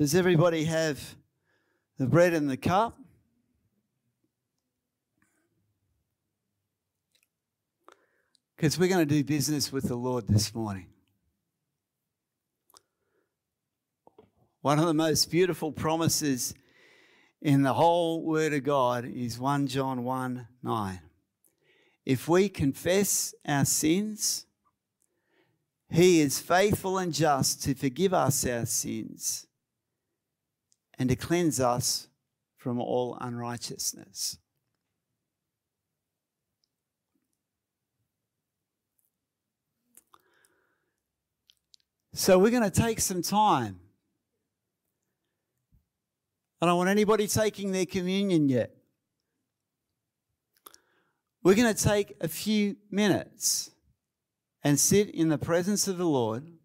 Does 0.00 0.14
everybody 0.14 0.64
have 0.64 0.98
the 1.98 2.06
bread 2.06 2.32
and 2.32 2.48
the 2.48 2.56
cup? 2.56 2.98
Because 8.56 8.78
we're 8.78 8.88
going 8.88 9.06
to 9.06 9.14
do 9.14 9.22
business 9.22 9.70
with 9.70 9.88
the 9.88 9.96
Lord 9.96 10.26
this 10.26 10.54
morning. 10.54 10.86
One 14.62 14.78
of 14.78 14.86
the 14.86 14.94
most 14.94 15.30
beautiful 15.30 15.70
promises 15.70 16.54
in 17.42 17.60
the 17.60 17.74
whole 17.74 18.24
Word 18.24 18.54
of 18.54 18.64
God 18.64 19.04
is 19.04 19.38
1 19.38 19.66
John 19.66 20.02
1 20.02 20.48
9. 20.62 21.00
If 22.06 22.26
we 22.26 22.48
confess 22.48 23.34
our 23.46 23.66
sins, 23.66 24.46
He 25.90 26.22
is 26.22 26.40
faithful 26.40 26.96
and 26.96 27.12
just 27.12 27.62
to 27.64 27.74
forgive 27.74 28.14
us 28.14 28.46
our 28.46 28.64
sins 28.64 29.46
and 31.00 31.08
to 31.08 31.16
cleanse 31.16 31.58
us 31.58 32.08
from 32.58 32.78
all 32.78 33.16
unrighteousness. 33.22 34.36
So 42.12 42.38
we're 42.38 42.50
going 42.50 42.70
to 42.70 42.82
take 42.82 43.00
some 43.00 43.22
time. 43.22 43.80
I 46.60 46.66
don't 46.66 46.76
want 46.76 46.90
anybody 46.90 47.26
taking 47.26 47.72
their 47.72 47.86
communion 47.86 48.50
yet. 48.50 48.74
We're 51.42 51.54
going 51.54 51.74
to 51.74 51.82
take 51.82 52.14
a 52.20 52.28
few 52.28 52.76
minutes 52.90 53.70
and 54.62 54.78
sit 54.78 55.08
in 55.08 55.30
the 55.30 55.38
presence 55.38 55.88
of 55.88 55.96
the 55.96 56.04
Lord 56.04 56.59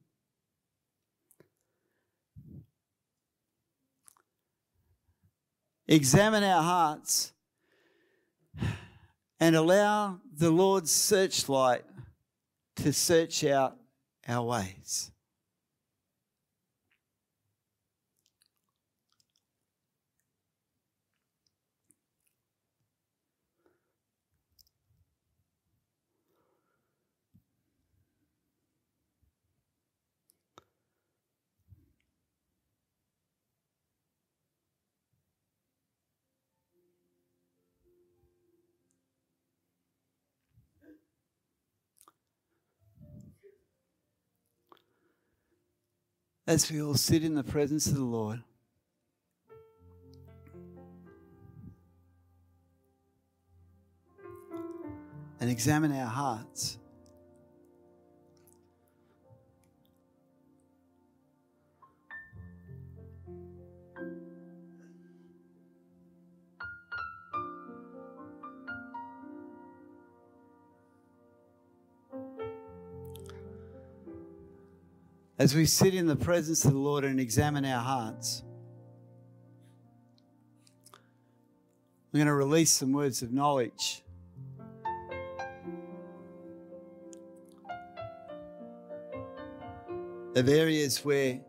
examine 5.88 6.44
our 6.44 6.64
hearts, 6.64 7.34
and 9.40 9.56
allow 9.56 10.20
the 10.34 10.50
Lord's 10.50 10.92
searchlight 10.92 11.84
to 12.78 12.94
search 12.94 13.44
out 13.44 13.78
our 14.28 14.44
ways. 14.44 15.12
As 46.48 46.72
we 46.72 46.82
all 46.82 46.96
sit 46.96 47.24
in 47.24 47.34
the 47.34 47.44
presence 47.44 47.88
of 47.88 47.96
the 47.96 48.04
Lord. 48.04 48.42
And 55.40 55.50
examine 55.50 55.92
our 55.92 56.08
hearts. 56.08 56.78
As 75.38 75.54
we 75.54 75.66
sit 75.66 75.94
in 75.94 76.08
the 76.08 76.16
presence 76.16 76.64
of 76.64 76.72
the 76.72 76.80
Lord 76.80 77.04
and 77.04 77.20
examine 77.20 77.66
our 77.66 77.82
hearts, 77.82 78.44
we're 82.12 82.20
going 82.20 82.28
to 82.28 82.34
release 82.34 82.72
some 82.72 82.94
words 82.94 83.22
of 83.22 83.34
knowledge. 83.34 84.02
Of 90.36 90.50
areas 90.50 91.04
where 91.04 91.42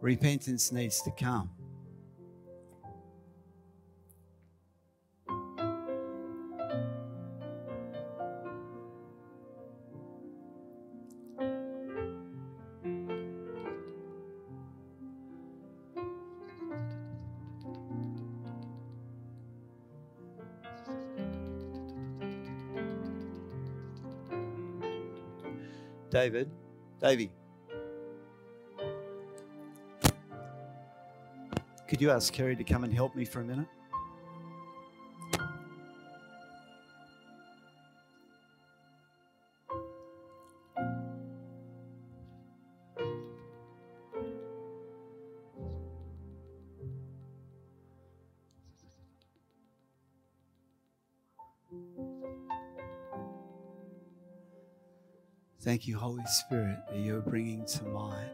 repentance 0.00 0.70
needs 0.72 1.02
to 1.02 1.10
come. 1.10 1.50
David. 26.18 26.50
Davey. 27.00 27.30
Could 31.86 32.00
you 32.00 32.10
ask 32.10 32.32
Kerry 32.32 32.56
to 32.56 32.64
come 32.64 32.82
and 32.82 32.92
help 32.92 33.14
me 33.14 33.24
for 33.24 33.40
a 33.40 33.44
minute? 33.44 33.68
You, 55.88 55.96
Holy 55.96 56.24
Spirit, 56.26 56.76
that 56.90 56.98
you're 56.98 57.22
bringing 57.22 57.64
to 57.64 57.84
mind, 57.84 58.30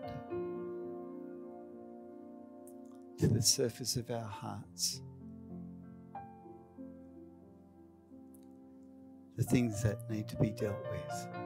to 3.18 3.28
the 3.28 3.40
surface 3.40 3.94
of 3.94 4.10
our 4.10 4.24
hearts, 4.24 5.00
the 9.36 9.44
things 9.44 9.84
that 9.84 9.98
need 10.10 10.26
to 10.28 10.36
be 10.36 10.50
dealt 10.50 10.84
with. 10.90 11.43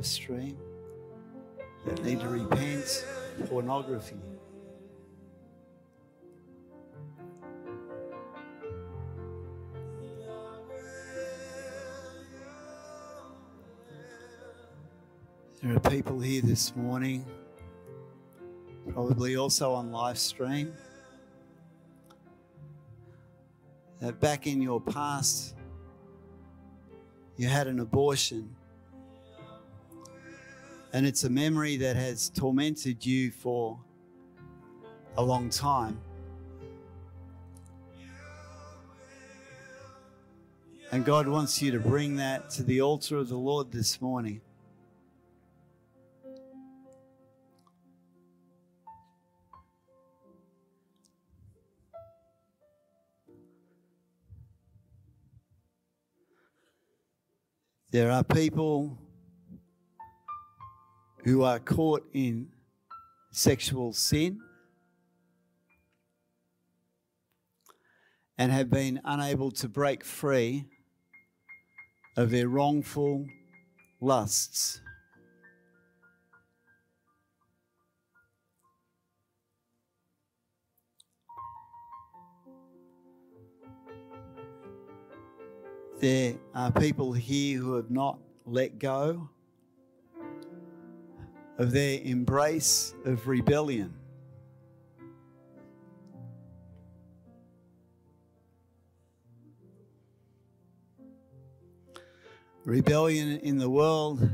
Live 0.00 0.06
stream 0.06 0.56
that 1.84 2.02
need 2.02 2.18
to 2.20 2.26
repent 2.26 3.04
pornography. 3.50 4.16
There 15.62 15.76
are 15.76 15.80
people 15.80 16.18
here 16.18 16.40
this 16.40 16.74
morning, 16.74 17.26
probably 18.94 19.36
also 19.36 19.74
on 19.74 19.92
live 19.92 20.18
stream, 20.18 20.72
that 24.00 24.18
back 24.18 24.46
in 24.46 24.62
your 24.62 24.80
past 24.80 25.56
you 27.36 27.48
had 27.48 27.66
an 27.66 27.80
abortion 27.80 28.56
And 30.92 31.06
it's 31.06 31.22
a 31.24 31.30
memory 31.30 31.76
that 31.76 31.94
has 31.94 32.30
tormented 32.30 33.06
you 33.06 33.30
for 33.30 33.78
a 35.16 35.22
long 35.22 35.48
time. 35.48 36.00
And 40.92 41.04
God 41.04 41.28
wants 41.28 41.62
you 41.62 41.70
to 41.70 41.78
bring 41.78 42.16
that 42.16 42.50
to 42.50 42.64
the 42.64 42.80
altar 42.80 43.18
of 43.18 43.28
the 43.28 43.36
Lord 43.36 43.70
this 43.70 44.00
morning. 44.00 44.40
There 57.92 58.10
are 58.10 58.24
people 58.24 58.98
who 61.24 61.42
are 61.42 61.58
caught 61.58 62.08
in 62.12 62.48
sexual 63.32 63.92
sin 63.92 64.40
and 68.38 68.50
have 68.50 68.70
been 68.70 69.00
unable 69.04 69.50
to 69.50 69.68
break 69.68 70.04
free 70.04 70.64
of 72.16 72.30
their 72.30 72.48
wrongful 72.48 73.26
lusts. 74.00 74.80
There 86.00 86.36
are 86.54 86.72
people 86.72 87.12
here 87.12 87.58
who 87.58 87.74
have 87.74 87.90
not 87.90 88.18
let 88.46 88.78
go 88.78 89.28
of 91.60 91.72
their 91.72 92.00
embrace 92.04 92.94
of 93.04 93.28
rebellion. 93.28 93.92
Rebellion 102.64 103.40
in 103.40 103.58
the 103.58 103.68
world 103.68 104.26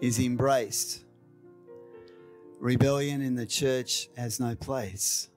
is 0.00 0.20
embraced. 0.20 1.02
Rebellion 2.60 3.22
in 3.22 3.34
the 3.34 3.46
church 3.46 4.08
has 4.16 4.38
no 4.38 4.54
place. 4.54 5.28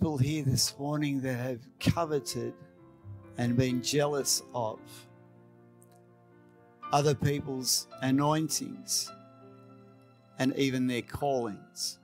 People 0.00 0.16
here 0.16 0.42
this 0.42 0.78
morning 0.78 1.20
that 1.20 1.34
have 1.34 1.58
coveted 1.78 2.54
and 3.36 3.54
been 3.54 3.82
jealous 3.82 4.42
of 4.54 4.78
other 6.90 7.14
people's 7.14 7.86
anointings 8.00 9.12
and 10.38 10.56
even 10.56 10.86
their 10.86 11.02
callings. 11.02 11.98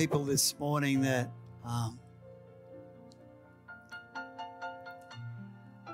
People 0.00 0.24
this 0.24 0.58
morning 0.58 1.02
that 1.02 1.30
um, 1.62 2.00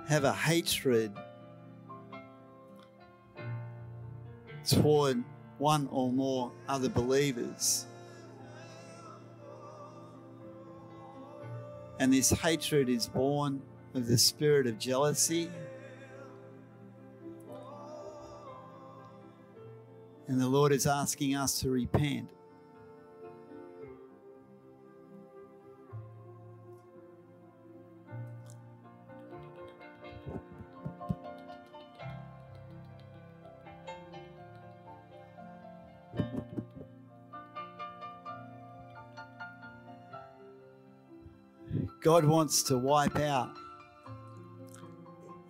have 0.08 0.22
a 0.22 0.32
hatred 0.32 1.12
toward 4.64 5.24
one 5.58 5.88
or 5.90 6.12
more 6.12 6.52
other 6.68 6.88
believers. 6.88 7.86
And 11.98 12.12
this 12.12 12.30
hatred 12.30 12.88
is 12.88 13.08
born 13.08 13.60
of 13.92 14.06
the 14.06 14.18
spirit 14.18 14.68
of 14.68 14.78
jealousy. 14.78 15.50
And 20.28 20.40
the 20.40 20.46
Lord 20.46 20.70
is 20.70 20.86
asking 20.86 21.34
us 21.34 21.58
to 21.58 21.70
repent. 21.70 22.28
God 42.06 42.24
wants 42.24 42.62
to 42.62 42.78
wipe 42.78 43.18
out 43.18 43.50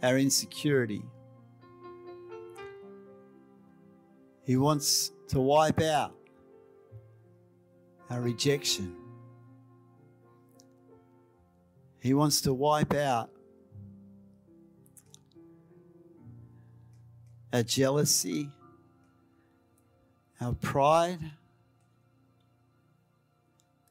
our 0.03 0.17
insecurity. 0.17 1.03
He 4.43 4.57
wants 4.57 5.13
to 5.29 5.39
wipe 5.39 5.83
out 5.83 6.15
our 8.09 8.23
rejection. 8.23 8.97
He 12.01 12.15
wants 12.15 12.41
to 12.41 12.55
wipe 12.55 12.95
out 12.95 13.29
our 17.53 17.65
jealousy, 17.65 18.49
our 20.41 20.55
pride, 20.55 21.21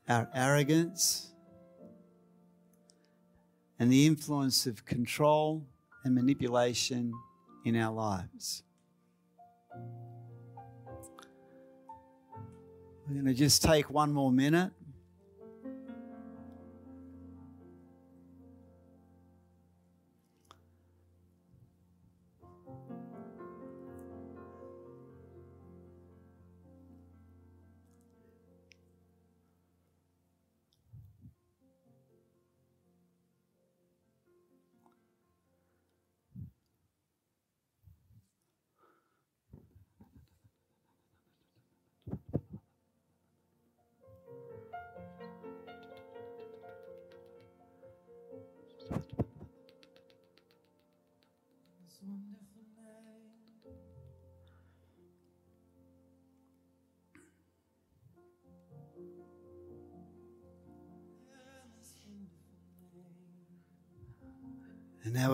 our 0.10 0.28
arrogance 0.34 1.35
and 3.80 3.92
the 3.92 4.06
influence 4.06 4.66
of 4.66 4.86
control 4.86 5.66
and 6.04 6.16
manipulation 6.16 7.14
in 7.66 7.76
our 7.76 7.94
lives. 7.94 8.64
We're 13.08 13.14
going 13.14 13.26
to 13.26 13.34
just 13.34 13.62
take 13.62 13.90
one 13.90 14.14
more 14.14 14.32
minute. 14.32 14.72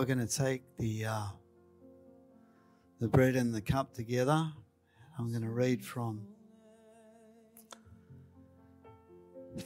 We're 0.01 0.07
going 0.07 0.17
to 0.17 0.25
take 0.25 0.63
the 0.79 1.05
uh, 1.05 1.25
the 2.99 3.07
bread 3.07 3.35
and 3.35 3.53
the 3.53 3.61
cup 3.61 3.93
together. 3.93 4.51
I'm 5.19 5.29
going 5.29 5.43
to 5.43 5.51
read 5.51 5.85
from 5.85 6.25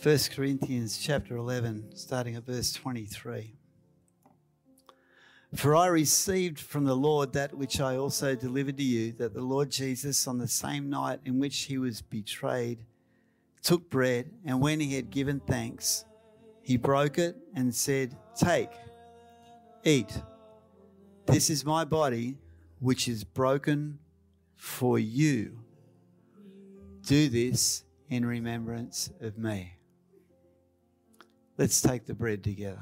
1 0.03 0.17
Corinthians 0.35 0.97
chapter 0.97 1.37
11, 1.37 1.95
starting 1.95 2.35
at 2.35 2.45
verse 2.45 2.73
23. 2.73 3.55
For 5.53 5.73
I 5.73 5.87
received 5.87 6.59
from 6.59 6.83
the 6.83 6.97
Lord 6.97 7.31
that 7.31 7.53
which 7.53 7.79
I 7.79 7.95
also 7.95 8.35
delivered 8.35 8.75
to 8.75 8.83
you, 8.83 9.13
that 9.13 9.33
the 9.33 9.41
Lord 9.41 9.71
Jesus, 9.71 10.27
on 10.27 10.37
the 10.37 10.49
same 10.49 10.89
night 10.89 11.21
in 11.23 11.39
which 11.39 11.59
he 11.59 11.77
was 11.77 12.01
betrayed, 12.01 12.83
took 13.61 13.89
bread, 13.89 14.31
and 14.43 14.59
when 14.59 14.81
he 14.81 14.95
had 14.95 15.11
given 15.11 15.39
thanks, 15.39 16.03
he 16.61 16.75
broke 16.75 17.17
it 17.19 17.37
and 17.55 17.73
said, 17.73 18.17
Take, 18.37 18.71
eat. 19.85 20.21
This 21.27 21.49
is 21.49 21.63
my 21.63 21.85
body, 21.85 22.37
which 22.79 23.07
is 23.07 23.23
broken 23.23 23.99
for 24.55 24.99
you. 24.99 25.59
Do 27.03 27.29
this 27.29 27.83
in 28.09 28.25
remembrance 28.25 29.11
of 29.21 29.37
me. 29.37 29.73
Let's 31.57 31.81
take 31.81 32.05
the 32.05 32.13
bread 32.13 32.43
together. 32.43 32.81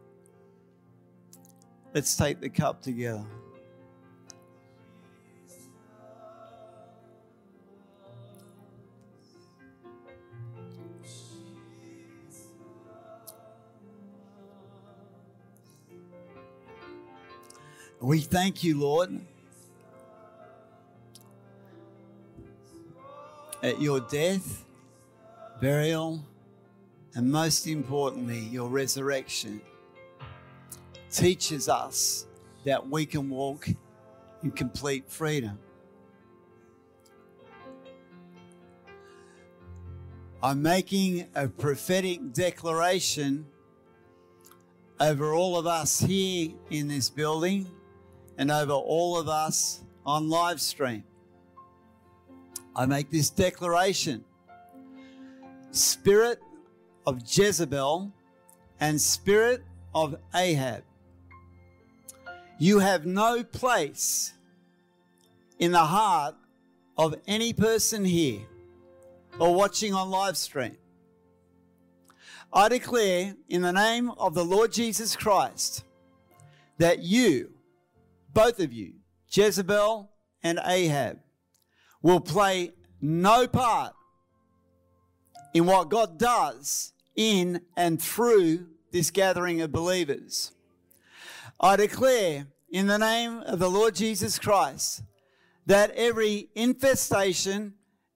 Let's 1.93 2.15
take 2.15 2.39
the 2.39 2.49
cup 2.49 2.81
together. 2.81 3.25
We 17.99 18.19
thank 18.19 18.63
you, 18.63 18.79
Lord, 18.79 19.19
at 23.61 23.79
your 23.79 23.99
death, 23.99 24.65
burial, 25.59 26.25
and 27.13 27.31
most 27.31 27.67
importantly, 27.67 28.39
your 28.39 28.69
resurrection 28.69 29.61
teaches 31.11 31.69
us 31.69 32.25
that 32.65 32.89
we 32.89 33.05
can 33.05 33.29
walk 33.29 33.67
in 34.43 34.51
complete 34.51 35.09
freedom. 35.09 35.59
I'm 40.43 40.61
making 40.61 41.27
a 41.35 41.47
prophetic 41.47 42.33
declaration 42.33 43.45
over 44.99 45.33
all 45.33 45.57
of 45.57 45.67
us 45.67 45.99
here 45.99 46.51
in 46.69 46.87
this 46.87 47.09
building 47.09 47.67
and 48.37 48.49
over 48.49 48.73
all 48.73 49.19
of 49.19 49.27
us 49.27 49.83
on 50.05 50.29
live 50.29 50.59
stream. 50.59 51.03
I 52.75 52.85
make 52.85 53.11
this 53.11 53.29
declaration 53.29 54.23
Spirit 55.71 56.39
of 57.05 57.21
Jezebel 57.25 58.11
and 58.79 58.99
Spirit 58.99 59.63
of 59.93 60.15
Ahab, 60.33 60.83
you 62.61 62.77
have 62.77 63.07
no 63.07 63.43
place 63.43 64.33
in 65.57 65.71
the 65.71 65.79
heart 65.79 66.35
of 66.95 67.15
any 67.25 67.53
person 67.53 68.05
here 68.05 68.41
or 69.39 69.55
watching 69.55 69.95
on 69.95 70.11
live 70.11 70.37
stream. 70.37 70.77
I 72.53 72.69
declare 72.69 73.35
in 73.49 73.63
the 73.63 73.71
name 73.73 74.11
of 74.11 74.35
the 74.35 74.45
Lord 74.45 74.71
Jesus 74.71 75.15
Christ 75.15 75.85
that 76.77 76.99
you 76.99 77.49
both 78.31 78.59
of 78.59 78.71
you, 78.71 78.93
Jezebel 79.31 80.11
and 80.43 80.59
Ahab, 80.63 81.17
will 82.03 82.19
play 82.19 82.73
no 83.01 83.47
part 83.47 83.95
in 85.55 85.65
what 85.65 85.89
God 85.89 86.19
does 86.19 86.93
in 87.15 87.61
and 87.75 87.99
through 87.99 88.67
this 88.91 89.09
gathering 89.09 89.61
of 89.61 89.71
believers. 89.71 90.51
I 91.63 91.75
declare 91.75 92.47
in 92.71 92.87
the 92.87 92.97
name 92.97 93.43
of 93.45 93.59
the 93.59 93.69
Lord 93.69 93.93
Jesus 93.93 94.39
Christ 94.39 95.03
that 95.65 95.91
every 95.91 96.49
infestation 96.55 97.73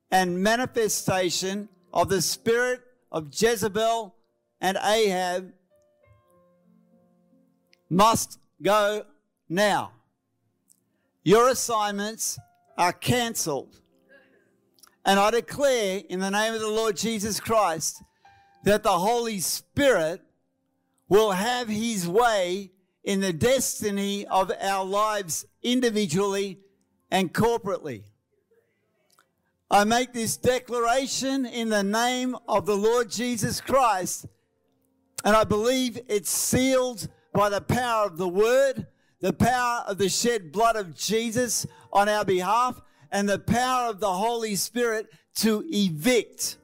and 0.09 0.41
manifestation 0.41 1.67
of 1.93 2.07
the 2.07 2.21
spirit 2.21 2.81
of 3.11 3.27
Jezebel 3.31 4.15
and 4.61 4.77
Ahab 4.81 5.51
must 7.89 8.39
go 8.61 9.05
now. 9.49 9.91
Your 11.23 11.49
assignments 11.49 12.39
are 12.77 12.93
cancelled. 12.93 13.81
And 15.05 15.19
I 15.19 15.31
declare 15.31 16.01
in 16.09 16.19
the 16.19 16.31
name 16.31 16.53
of 16.53 16.61
the 16.61 16.69
Lord 16.69 16.95
Jesus 16.95 17.39
Christ 17.39 18.01
that 18.63 18.83
the 18.83 18.97
Holy 18.99 19.39
Spirit 19.39 20.21
will 21.09 21.31
have 21.31 21.67
his 21.67 22.07
way 22.07 22.71
in 23.05 23.21
the 23.21 23.31
destiny 23.31 24.27
of 24.27 24.51
our 24.61 24.83
lives 24.83 25.45
individually 25.63 26.59
and 27.09 27.33
corporately. 27.33 28.03
I 29.71 29.85
make 29.85 30.11
this 30.11 30.35
declaration 30.35 31.45
in 31.45 31.69
the 31.69 31.83
name 31.83 32.35
of 32.47 32.65
the 32.65 32.75
Lord 32.75 33.09
Jesus 33.09 33.61
Christ, 33.61 34.25
and 35.23 35.35
I 35.35 35.45
believe 35.45 35.99
it's 36.09 36.29
sealed 36.29 37.07
by 37.33 37.49
the 37.49 37.61
power 37.61 38.05
of 38.05 38.17
the 38.17 38.27
Word 38.27 38.87
the 39.25 39.33
power 39.33 39.83
of 39.87 39.97
the 39.97 40.07
shed 40.07 40.51
blood 40.51 40.75
of 40.75 40.95
Jesus 40.95 41.65
on 41.91 42.07
our 42.07 42.23
behalf, 42.23 42.79
and 43.11 43.27
the 43.27 43.39
power 43.39 43.89
of 43.89 43.99
the 43.99 44.13
Holy 44.13 44.55
Spirit 44.55 45.07
to 45.37 45.63
evict. 45.67 46.57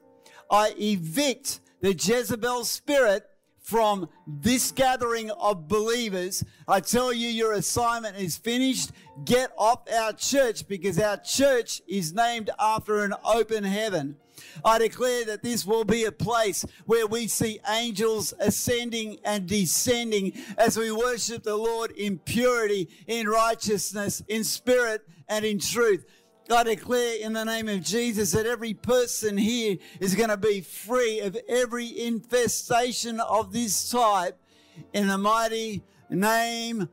I 0.48 0.72
evict 0.78 1.58
the 1.80 1.92
Jezebel 1.92 2.64
spirit 2.64 3.24
from 3.72 4.06
this 4.26 4.70
gathering 4.70 5.30
of 5.30 5.66
believers. 5.66 6.44
I 6.68 6.80
tell 6.80 7.10
you, 7.10 7.28
your 7.28 7.54
assignment 7.54 8.18
is 8.18 8.36
finished. 8.36 8.92
Get 9.24 9.50
off 9.56 9.90
our 9.90 10.12
church 10.12 10.68
because 10.68 10.98
our 10.98 11.16
church 11.16 11.80
is 11.88 12.12
named 12.12 12.50
after 12.60 13.02
an 13.02 13.14
open 13.24 13.64
heaven. 13.64 14.16
I 14.62 14.76
declare 14.76 15.24
that 15.24 15.42
this 15.42 15.64
will 15.64 15.84
be 15.84 16.04
a 16.04 16.12
place 16.12 16.66
where 16.84 17.06
we 17.06 17.28
see 17.28 17.60
angels 17.66 18.34
ascending 18.38 19.20
and 19.24 19.46
descending 19.46 20.34
as 20.58 20.76
we 20.76 20.92
worship 20.92 21.42
the 21.42 21.56
Lord 21.56 21.92
in 21.92 22.18
purity, 22.18 22.90
in 23.06 23.26
righteousness, 23.26 24.22
in 24.28 24.44
spirit, 24.44 25.08
and 25.30 25.46
in 25.46 25.58
truth. 25.58 26.04
I 26.50 26.64
declare 26.64 27.16
in 27.20 27.32
the 27.32 27.44
name 27.44 27.68
of 27.68 27.82
Jesus 27.82 28.32
that 28.32 28.46
every 28.46 28.74
person 28.74 29.36
here 29.36 29.78
is 30.00 30.14
going 30.14 30.28
to 30.28 30.36
be 30.36 30.60
free 30.60 31.20
of 31.20 31.36
every 31.48 31.86
infestation 31.86 33.20
of 33.20 33.52
this 33.52 33.90
type 33.90 34.38
in 34.92 35.06
the 35.06 35.18
mighty 35.18 35.82
name 36.10 36.88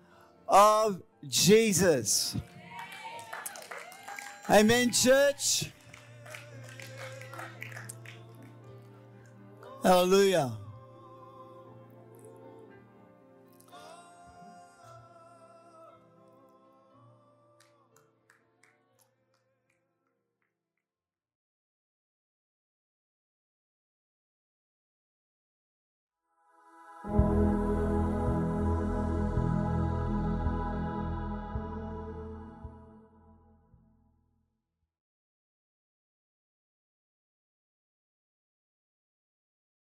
of 0.47 1.01
Jesus. 1.27 2.35
Amen, 4.49 4.91
church. 4.91 5.71
Hallelujah. 9.83 10.51